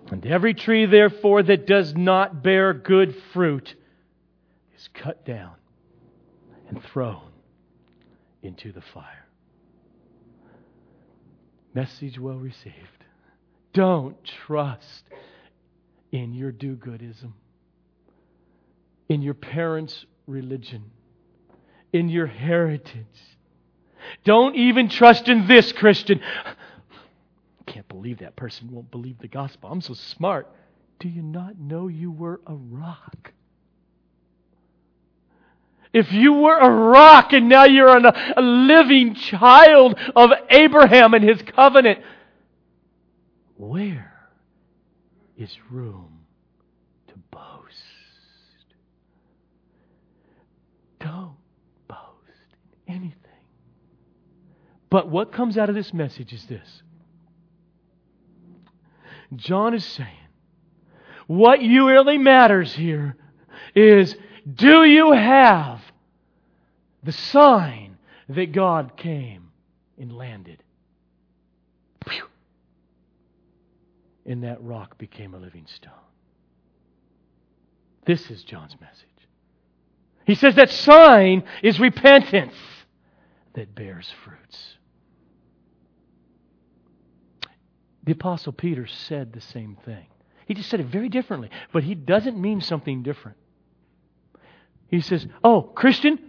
And 0.10 0.26
every 0.26 0.54
tree, 0.54 0.86
therefore, 0.86 1.44
that 1.44 1.68
does 1.68 1.94
not 1.94 2.42
bear 2.42 2.74
good 2.74 3.14
fruit 3.34 3.76
is 4.78 4.88
cut 4.94 5.26
down 5.26 5.56
and 6.70 6.82
thrown 6.82 7.32
into 8.44 8.72
the 8.72 8.82
fire. 8.94 9.28
Message 11.74 12.18
well 12.18 12.38
received. 12.38 13.04
Don't 13.74 14.16
trust 14.24 15.04
in 16.12 16.34
your 16.34 16.52
do 16.52 16.76
goodism, 16.76 17.34
in 19.08 19.22
your 19.22 19.34
parents' 19.34 20.06
religion, 20.28 20.92
in 21.94 22.10
your 22.10 22.28
heritage. 22.28 23.06
Don't 24.24 24.56
even 24.56 24.90
trust 24.90 25.28
in 25.28 25.48
this, 25.48 25.72
Christian. 25.72 26.22
I 26.46 27.72
can't 27.72 27.88
believe 27.88 28.20
that 28.20 28.36
person 28.36 28.70
won't 28.72 28.90
believe 28.92 29.20
the 29.20 29.28
gospel. 29.28 29.72
I'm 29.72 29.82
so 29.82 29.94
smart. 29.94 30.48
Do 31.00 31.08
you 31.08 31.22
not 31.22 31.60
know 31.60 31.88
you 31.88 32.12
were 32.12 32.42
a 32.46 32.56
rock? 32.56 33.34
If 35.92 36.12
you 36.12 36.34
were 36.34 36.58
a 36.58 36.70
rock 36.70 37.34
and 37.34 37.50
now 37.50 37.66
you're 37.66 37.88
a, 37.88 38.34
a 38.38 38.42
living 38.42 39.16
child 39.16 39.98
of 40.16 40.30
Abraham 40.50 41.14
and 41.14 41.28
his 41.28 41.42
covenant, 41.42 42.00
where 43.58 44.19
is 45.40 45.58
room 45.72 46.20
to 47.08 47.14
boast. 47.32 47.78
Don't 51.00 51.38
boast 51.88 51.98
in 52.88 52.96
anything. 52.96 53.16
But 54.90 55.10
what 55.10 55.32
comes 55.32 55.58
out 55.58 55.70
of 55.70 55.76
this 55.76 55.94
message 55.94 56.34
is 56.34 56.46
this 56.46 56.84
John 59.36 59.74
is 59.74 59.86
saying, 59.86 60.10
what 61.28 61.62
really 61.86 62.18
matters 62.18 62.74
here 62.74 63.16
is 63.76 64.16
do 64.52 64.84
you 64.84 65.14
have 65.14 65.80
the 67.04 67.12
sign 67.12 67.98
that 68.28 68.52
God 68.52 68.98
came 68.98 69.52
and 69.98 70.12
landed? 70.12 70.64
And 74.30 74.44
that 74.44 74.64
rock 74.64 74.98
became 75.00 75.34
a 75.34 75.38
living 75.38 75.66
stone. 75.66 75.92
This 78.06 78.30
is 78.30 78.44
John's 78.44 78.76
message. 78.80 79.06
He 80.26 80.36
says 80.36 80.56
that 80.56 80.70
sign 80.70 81.44
is 81.64 81.80
repentance 81.80 82.54
that 83.56 83.74
bears 83.74 84.14
fruits. 84.24 84.76
The 88.04 88.12
Apostle 88.12 88.54
Peter 88.54 88.86
said 88.86 89.34
the 89.34 89.42
same 89.42 89.78
thing. 89.84 90.06
He 90.46 90.54
just 90.54 90.70
said 90.70 90.80
it 90.80 90.88
very 90.88 91.10
differently, 91.10 91.50
but 91.74 91.84
he 91.84 91.96
doesn't 91.96 92.40
mean 92.40 92.62
something 92.62 93.02
different. 93.02 93.38
He 94.90 95.02
says, 95.02 95.28
Oh, 95.44 95.64
Christian, 95.64 96.20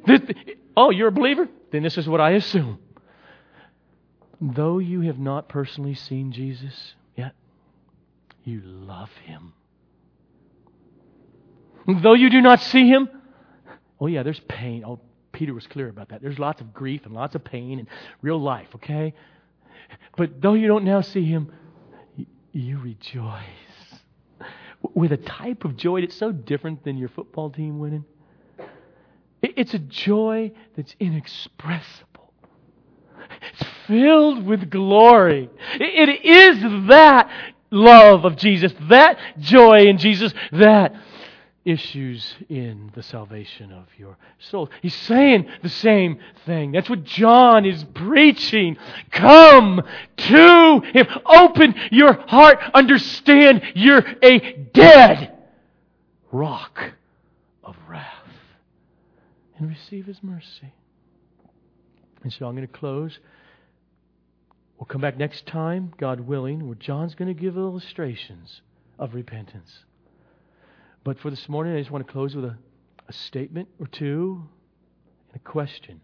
oh, 0.77 0.91
you're 0.91 1.09
a 1.09 1.13
believer? 1.13 1.49
Then 1.71 1.83
this 1.83 1.99
is 1.99 2.09
what 2.09 2.21
I 2.21 2.33
assume. 2.33 2.79
Though 4.41 4.79
you 4.79 5.03
have 5.03 5.19
not 5.19 5.51
personally 5.51 5.95
seen 5.95 6.33
Jesus, 6.33 6.95
you 8.45 8.61
love 8.65 9.11
him. 9.25 9.53
Though 12.03 12.15
you 12.15 12.31
do 12.31 12.41
not 12.41 12.61
see 12.61 12.89
him, 12.89 13.09
oh, 14.01 14.07
yeah, 14.07 14.23
there's 14.23 14.41
pain. 14.41 14.85
Oh, 14.87 15.01
Peter 15.33 15.55
was 15.55 15.67
clear 15.67 15.89
about 15.89 16.11
that. 16.11 16.23
There's 16.23 16.39
lots 16.39 16.61
of 16.61 16.73
grief 16.75 17.07
and 17.07 17.15
lots 17.15 17.35
of 17.35 17.45
pain 17.45 17.79
in 17.79 17.87
real 18.23 18.41
life, 18.41 18.69
okay? 18.77 19.15
But 20.17 20.41
though 20.41 20.55
you 20.55 20.67
don't 20.67 20.85
now 20.85 21.01
see 21.01 21.25
him, 21.25 21.53
you 22.53 22.79
rejoice 22.79 23.43
with 24.95 25.13
a 25.13 25.17
type 25.17 25.65
of 25.65 25.77
joy 25.77 26.01
that's 26.01 26.17
so 26.17 26.33
different 26.33 26.85
than 26.85 26.97
your 26.97 27.09
football 27.09 27.51
team 27.51 27.79
winning. 27.79 28.05
It's 29.43 29.75
a 29.75 29.79
joy 29.79 30.53
that's 30.77 30.95
inexpressible. 31.01 32.33
It's 33.43 33.69
filled 33.87 34.45
with 34.45 34.71
glory. 34.71 35.49
It 35.75 36.25
is 36.25 36.89
that 36.89 37.31
love 37.71 38.25
of 38.25 38.37
Jesus, 38.37 38.73
that 38.89 39.19
joy 39.39 39.87
in 39.87 39.99
Jesus, 39.99 40.33
that 40.53 40.95
issues 41.65 42.35
in 42.49 42.91
the 42.95 43.03
salvation 43.03 43.71
of 43.71 43.87
your 43.99 44.17
soul. 44.39 44.71
He's 44.81 44.95
saying 44.95 45.49
the 45.63 45.69
same 45.69 46.19
thing. 46.47 46.73
That's 46.73 46.89
what 46.89 47.05
John 47.05 47.67
is 47.67 47.85
preaching. 47.95 48.77
Come 49.11 49.83
to 50.17 50.81
Him. 50.93 51.07
Open 51.27 51.75
your 51.91 52.15
heart. 52.15 52.59
Understand 52.73 53.63
you're 53.75 54.05
a 54.23 54.57
dead 54.73 55.37
rock 56.33 56.93
of 57.63 57.77
wrath. 57.89 58.07
And 59.59 59.69
receive 59.69 60.07
His 60.07 60.23
mercy. 60.23 60.73
And 62.23 62.33
so 62.33 62.47
I'm 62.47 62.55
going 62.55 62.67
to 62.67 62.73
close 62.73 63.19
We'll 64.81 64.87
come 64.87 65.03
back 65.03 65.19
next 65.19 65.45
time, 65.45 65.93
God 65.99 66.21
willing, 66.21 66.67
where 66.67 66.75
John's 66.75 67.15
going 67.15 67.29
to 67.29 67.39
give 67.39 67.59
illustrations 67.59 68.63
of 68.99 69.13
repentance. 69.13 69.85
But 71.05 71.19
for 71.19 71.29
this 71.29 71.51
morning, 71.51 71.77
I 71.77 71.81
just 71.81 71.91
want 71.91 72.07
to 72.07 72.11
close 72.11 72.35
with 72.35 72.47
a, 72.47 72.57
a 73.07 73.13
statement 73.13 73.69
or 73.79 73.87
two 73.87 74.43
and 75.29 75.37
a 75.37 75.45
question 75.45 76.01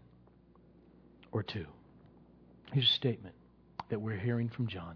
or 1.31 1.41
two. 1.41 1.65
Here's 2.71 2.87
a 2.87 2.93
statement 2.93 3.33
that 3.89 3.99
we're 3.99 4.17
hearing 4.17 4.47
from 4.47 4.67
John 4.67 4.95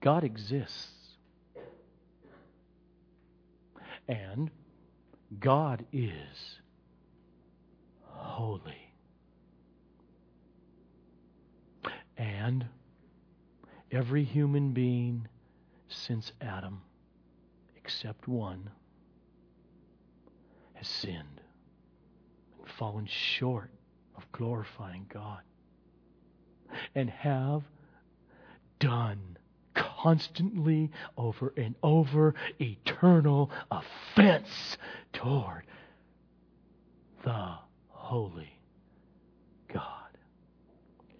God 0.00 0.24
exists. 0.24 0.88
And 4.08 4.50
God 5.38 5.84
is 5.92 6.58
holy. 8.02 8.81
And 12.44 12.66
every 13.92 14.24
human 14.24 14.72
being 14.72 15.28
since 15.86 16.32
Adam, 16.40 16.82
except 17.76 18.26
one, 18.26 18.68
has 20.72 20.88
sinned 20.88 21.40
and 22.58 22.68
fallen 22.68 23.06
short 23.06 23.70
of 24.16 24.24
glorifying 24.32 25.06
God 25.08 25.38
and 26.96 27.08
have 27.10 27.62
done 28.80 29.36
constantly 29.76 30.90
over 31.16 31.52
and 31.56 31.76
over 31.80 32.34
eternal 32.58 33.52
offense 33.70 34.78
toward 35.12 35.62
the 37.22 37.54
holy 37.86 38.58
God. 39.72 40.18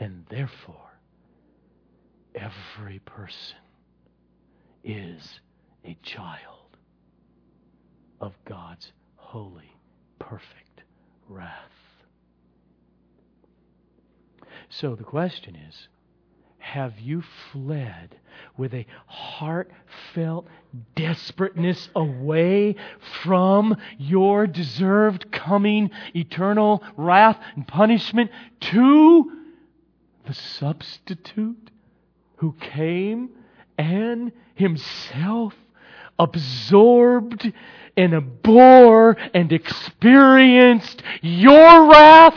And 0.01 0.25
therefore, 0.29 0.82
every 2.35 3.01
person 3.01 3.57
is 4.85 5.41
a 5.85 5.97
child 6.03 6.77
of 8.21 8.33
God's 8.45 8.93
holy, 9.17 9.77
perfect 10.19 10.83
wrath. 11.29 11.71
So 14.69 14.95
the 14.95 15.05
question 15.05 15.57
is 15.57 15.89
have 16.59 17.01
you 17.01 17.25
fled 17.51 18.17
with 18.57 18.73
a 18.73 18.87
heartfelt 19.07 20.47
desperateness 20.95 21.91
away 21.97 22.77
from 23.25 23.77
your 23.99 24.47
deserved 24.47 25.33
coming 25.33 25.91
eternal 26.15 26.83
wrath 26.97 27.39
and 27.57 27.67
punishment 27.67 28.31
to 28.61 29.33
the 30.25 30.35
substitute 30.35 31.72
who 32.43 32.53
came 32.59 33.31
and 33.79 34.33
himself 34.57 35.55
absorbed 36.19 37.53
and 37.97 38.43
bore 38.43 39.17
and 39.33 39.53
experienced 39.53 41.05
your 41.21 41.89
wrath 41.89 42.35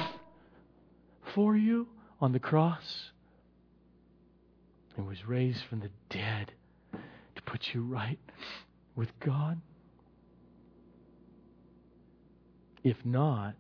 for 1.33 1.57
you 1.57 1.87
on 2.21 2.33
the 2.33 2.39
cross? 2.39 3.09
and 4.95 5.07
was 5.07 5.25
raised 5.25 5.63
from 5.69 5.79
the 5.79 5.89
dead 6.09 6.53
to 6.93 7.41
put 7.41 7.73
you 7.73 7.81
right 7.81 8.19
with 8.95 9.09
God? 9.19 9.59
If 12.83 13.03
not, 13.03 13.55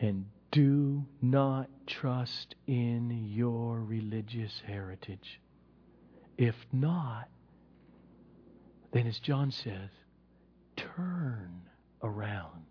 and 0.00 0.26
do 0.50 1.04
not 1.22 1.68
trust 1.86 2.54
in 2.66 3.28
your 3.30 3.80
religious 3.80 4.62
heritage. 4.66 5.40
If 6.36 6.56
not, 6.72 7.28
then 8.92 9.06
as 9.06 9.18
John 9.20 9.52
says, 9.52 9.90
turn 10.76 11.62
around 12.02 12.64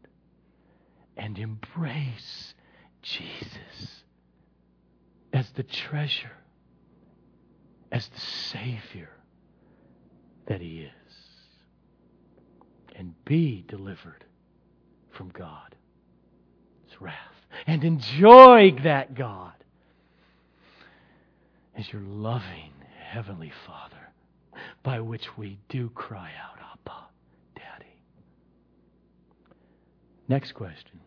and 1.16 1.38
embrace 1.38 2.54
Jesus 3.02 4.04
as 5.32 5.50
the 5.52 5.64
treasure 5.64 6.32
as 7.92 8.08
the 8.08 8.20
Savior 8.20 9.10
that 10.48 10.62
He 10.62 10.82
is 10.82 10.92
and 12.96 13.14
be 13.24 13.64
delivered 13.68 14.26
from 15.12 15.30
God's 15.30 15.76
wrath 17.00 17.39
and 17.68 17.84
enjoy 17.84 18.76
that 18.84 19.16
God 19.16 19.54
as 21.76 21.92
your 21.92 22.02
loving 22.02 22.74
Heavenly 23.10 23.52
Father 23.66 24.14
by 24.84 25.00
which 25.00 25.38
we 25.38 25.58
do 25.70 25.90
cry 25.90 26.32
out, 26.42 26.60
Abba, 26.60 27.08
Daddy. 27.56 27.96
Next 30.28 30.52
question 30.54 31.00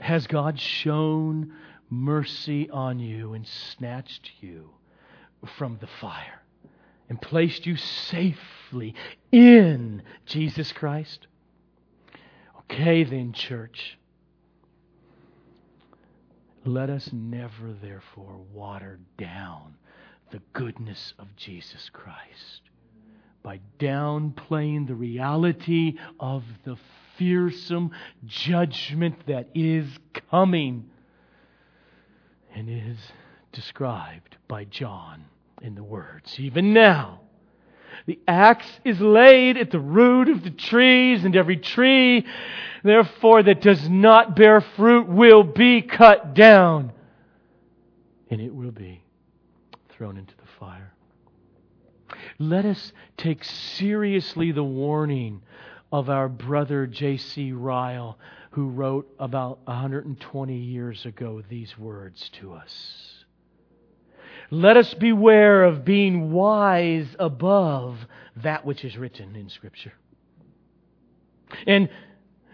Has 0.00 0.26
God 0.26 0.58
shown 0.60 1.54
mercy 1.90 2.68
on 2.70 2.98
you 2.98 3.34
and 3.34 3.46
snatched 3.46 4.30
you 4.40 4.70
from 5.58 5.78
the 5.80 5.88
fire 6.00 6.42
and 7.08 7.20
placed 7.20 7.66
you 7.66 7.76
safely 7.76 8.94
in 9.32 10.02
Jesus 10.26 10.72
Christ? 10.72 11.26
Okay, 12.60 13.04
then, 13.04 13.32
church. 13.32 13.98
Let 16.64 16.88
us 16.88 17.10
never, 17.12 17.74
therefore, 17.82 18.38
water 18.52 18.98
down 19.18 19.76
the 20.30 20.40
goodness 20.52 21.12
of 21.18 21.28
Jesus 21.36 21.90
Christ 21.92 22.62
by 23.42 23.60
downplaying 23.78 24.86
the 24.86 24.94
reality 24.94 25.98
of 26.18 26.42
the 26.64 26.76
fearsome 27.18 27.90
judgment 28.24 29.26
that 29.26 29.50
is 29.54 29.86
coming 30.30 30.88
and 32.54 32.70
is 32.70 32.98
described 33.52 34.36
by 34.48 34.64
John 34.64 35.26
in 35.60 35.74
the 35.74 35.84
words. 35.84 36.40
Even 36.40 36.72
now, 36.72 37.20
the 38.06 38.18
axe 38.26 38.66
is 38.84 39.00
laid 39.00 39.56
at 39.56 39.70
the 39.70 39.80
root 39.80 40.28
of 40.28 40.42
the 40.42 40.50
trees, 40.50 41.24
and 41.24 41.36
every 41.36 41.56
tree, 41.56 42.26
therefore, 42.82 43.42
that 43.42 43.60
does 43.60 43.88
not 43.88 44.36
bear 44.36 44.60
fruit 44.60 45.08
will 45.08 45.42
be 45.42 45.82
cut 45.82 46.34
down, 46.34 46.92
and 48.30 48.40
it 48.40 48.54
will 48.54 48.72
be 48.72 49.02
thrown 49.90 50.16
into 50.16 50.34
the 50.36 50.48
fire. 50.58 50.92
Let 52.38 52.64
us 52.64 52.92
take 53.16 53.44
seriously 53.44 54.52
the 54.52 54.64
warning 54.64 55.42
of 55.92 56.10
our 56.10 56.28
brother 56.28 56.86
J.C. 56.86 57.52
Ryle, 57.52 58.18
who 58.50 58.68
wrote 58.68 59.08
about 59.18 59.66
120 59.66 60.56
years 60.56 61.06
ago 61.06 61.42
these 61.48 61.78
words 61.78 62.30
to 62.40 62.52
us. 62.52 63.13
Let 64.50 64.76
us 64.76 64.92
beware 64.94 65.64
of 65.64 65.84
being 65.84 66.32
wise 66.32 67.08
above 67.18 67.98
that 68.36 68.64
which 68.64 68.84
is 68.84 68.96
written 68.96 69.36
in 69.36 69.48
Scripture. 69.48 69.92
And 71.66 71.88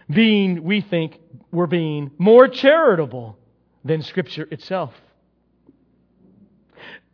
being, 0.09 0.63
we 0.63 0.81
think, 0.81 1.19
we're 1.51 1.67
being 1.67 2.11
more 2.17 2.47
charitable 2.47 3.37
than 3.83 4.01
Scripture 4.01 4.47
itself. 4.51 4.93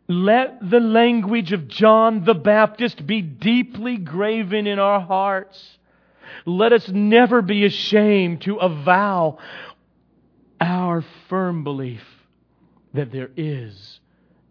Let 0.08 0.58
the 0.68 0.80
language 0.80 1.52
of 1.52 1.68
John 1.68 2.24
the 2.24 2.34
Baptist 2.34 3.06
be 3.06 3.20
deeply 3.20 3.98
graven 3.98 4.66
in 4.66 4.78
our 4.78 5.00
hearts. 5.00 5.78
Let 6.46 6.72
us 6.72 6.88
never 6.88 7.42
be 7.42 7.64
ashamed 7.64 8.42
to 8.42 8.56
avow 8.56 9.38
our 10.60 11.04
firm 11.28 11.62
belief 11.62 12.02
that 12.94 13.12
there 13.12 13.30
is 13.36 14.00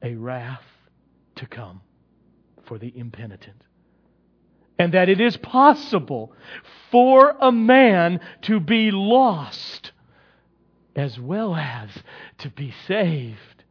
a 0.01 0.15
wrath 0.15 0.63
to 1.35 1.45
come 1.45 1.81
for 2.63 2.77
the 2.77 2.93
impenitent. 2.97 3.63
And 4.79 4.93
that 4.93 5.09
it 5.09 5.19
is 5.19 5.37
possible 5.37 6.33
for 6.91 7.35
a 7.39 7.51
man 7.51 8.19
to 8.43 8.59
be 8.59 8.91
lost 8.91 9.91
as 10.95 11.19
well 11.19 11.55
as 11.55 11.89
to 12.39 12.49
be 12.49 12.73
saved. 12.87 13.63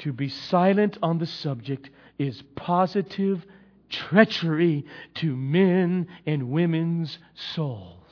To 0.00 0.12
be 0.12 0.28
silent 0.28 0.98
on 1.02 1.18
the 1.18 1.26
subject 1.26 1.90
is 2.18 2.42
positive 2.54 3.44
treachery 3.88 4.84
to 5.14 5.36
men 5.36 6.08
and 6.26 6.50
women's 6.50 7.18
souls. 7.34 8.03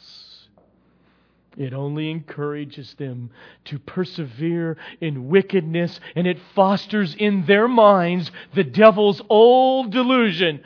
It 1.57 1.75
only 1.75 2.11
encourages 2.11 2.95
them 2.95 3.31
to 3.67 3.79
persevere 3.79 4.77
in 5.01 5.29
wickedness, 5.29 6.01
and 6.17 6.27
it 6.27 6.39
fosters 6.55 7.15
in 7.15 7.45
their 7.45 7.69
minds 7.69 8.31
the 8.55 8.65
devil's 8.65 9.21
old 9.29 9.91
delusion 9.91 10.63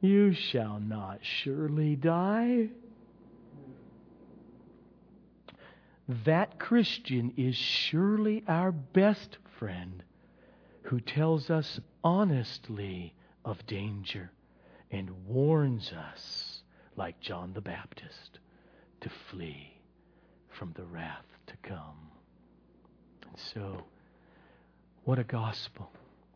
You 0.00 0.32
shall 0.32 0.80
not 0.80 1.18
surely 1.22 1.96
die. 1.96 2.68
That 6.24 6.58
Christian 6.58 7.34
is 7.36 7.54
surely 7.54 8.42
our 8.48 8.72
best 8.72 9.38
friend 9.58 10.02
who 10.82 11.00
tells 11.00 11.50
us 11.50 11.80
honestly 12.02 13.12
of 13.44 13.66
danger 13.66 14.30
and 14.90 15.26
warns 15.26 15.92
us, 15.92 16.62
like 16.96 17.20
John 17.20 17.52
the 17.52 17.60
Baptist, 17.60 18.38
to 19.02 19.10
flee 19.30 19.67
from 20.58 20.72
the 20.74 20.84
wrath 20.84 21.24
to 21.46 21.54
come. 21.62 22.10
And 23.22 23.38
so, 23.54 23.84
what 25.04 25.18
a 25.18 25.24
gospel. 25.24 25.88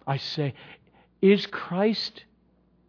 I 0.07 0.17
say, 0.17 0.55
is 1.21 1.47
Christ 1.47 2.25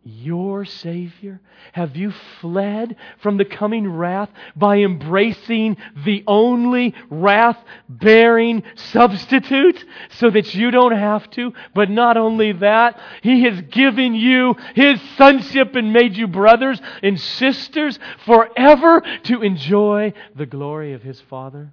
your 0.04 0.66
Savior? 0.66 1.40
Have 1.72 1.96
you 1.96 2.12
fled 2.42 2.96
from 3.20 3.38
the 3.38 3.46
coming 3.46 3.88
wrath 3.90 4.30
by 4.56 4.78
embracing 4.80 5.78
the 6.04 6.24
only 6.28 6.94
wrath 7.10 7.58
bearing 7.88 8.64
substitute 8.76 9.84
so 10.12 10.30
that 10.30 10.54
you 10.54 10.72
don't 10.72 10.96
have 10.96 11.30
to? 11.32 11.54
But 11.74 11.90
not 11.90 12.18
only 12.18 12.52
that, 12.54 13.00
He 13.22 13.44
has 13.44 13.62
given 13.62 14.14
you 14.14 14.56
His 14.76 15.00
sonship 15.18 15.76
and 15.76 15.94
made 15.94 16.18
you 16.18 16.28
brothers 16.28 16.82
and 17.02 17.20
sisters 17.20 17.98
forever 18.26 19.02
to 19.24 19.42
enjoy 19.42 20.14
the 20.36 20.46
glory 20.46 20.94
of 20.94 21.02
His 21.02 21.22
Father? 21.22 21.72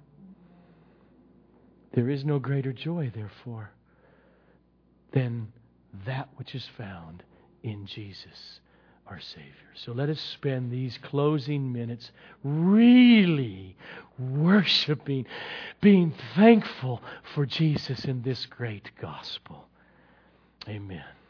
There 1.93 2.09
is 2.09 2.23
no 2.23 2.39
greater 2.39 2.71
joy, 2.71 3.11
therefore, 3.13 3.71
than 5.11 5.51
that 6.05 6.29
which 6.37 6.55
is 6.55 6.65
found 6.77 7.23
in 7.63 7.85
Jesus, 7.85 8.59
our 9.07 9.19
Savior. 9.19 9.51
So 9.75 9.91
let 9.91 10.09
us 10.09 10.19
spend 10.19 10.71
these 10.71 10.97
closing 11.01 11.71
minutes 11.71 12.11
really 12.43 13.75
worshiping, 14.17 15.25
being 15.81 16.13
thankful 16.35 17.01
for 17.33 17.45
Jesus 17.45 18.05
in 18.05 18.21
this 18.21 18.45
great 18.45 18.91
gospel. 18.99 19.67
Amen. 20.67 21.20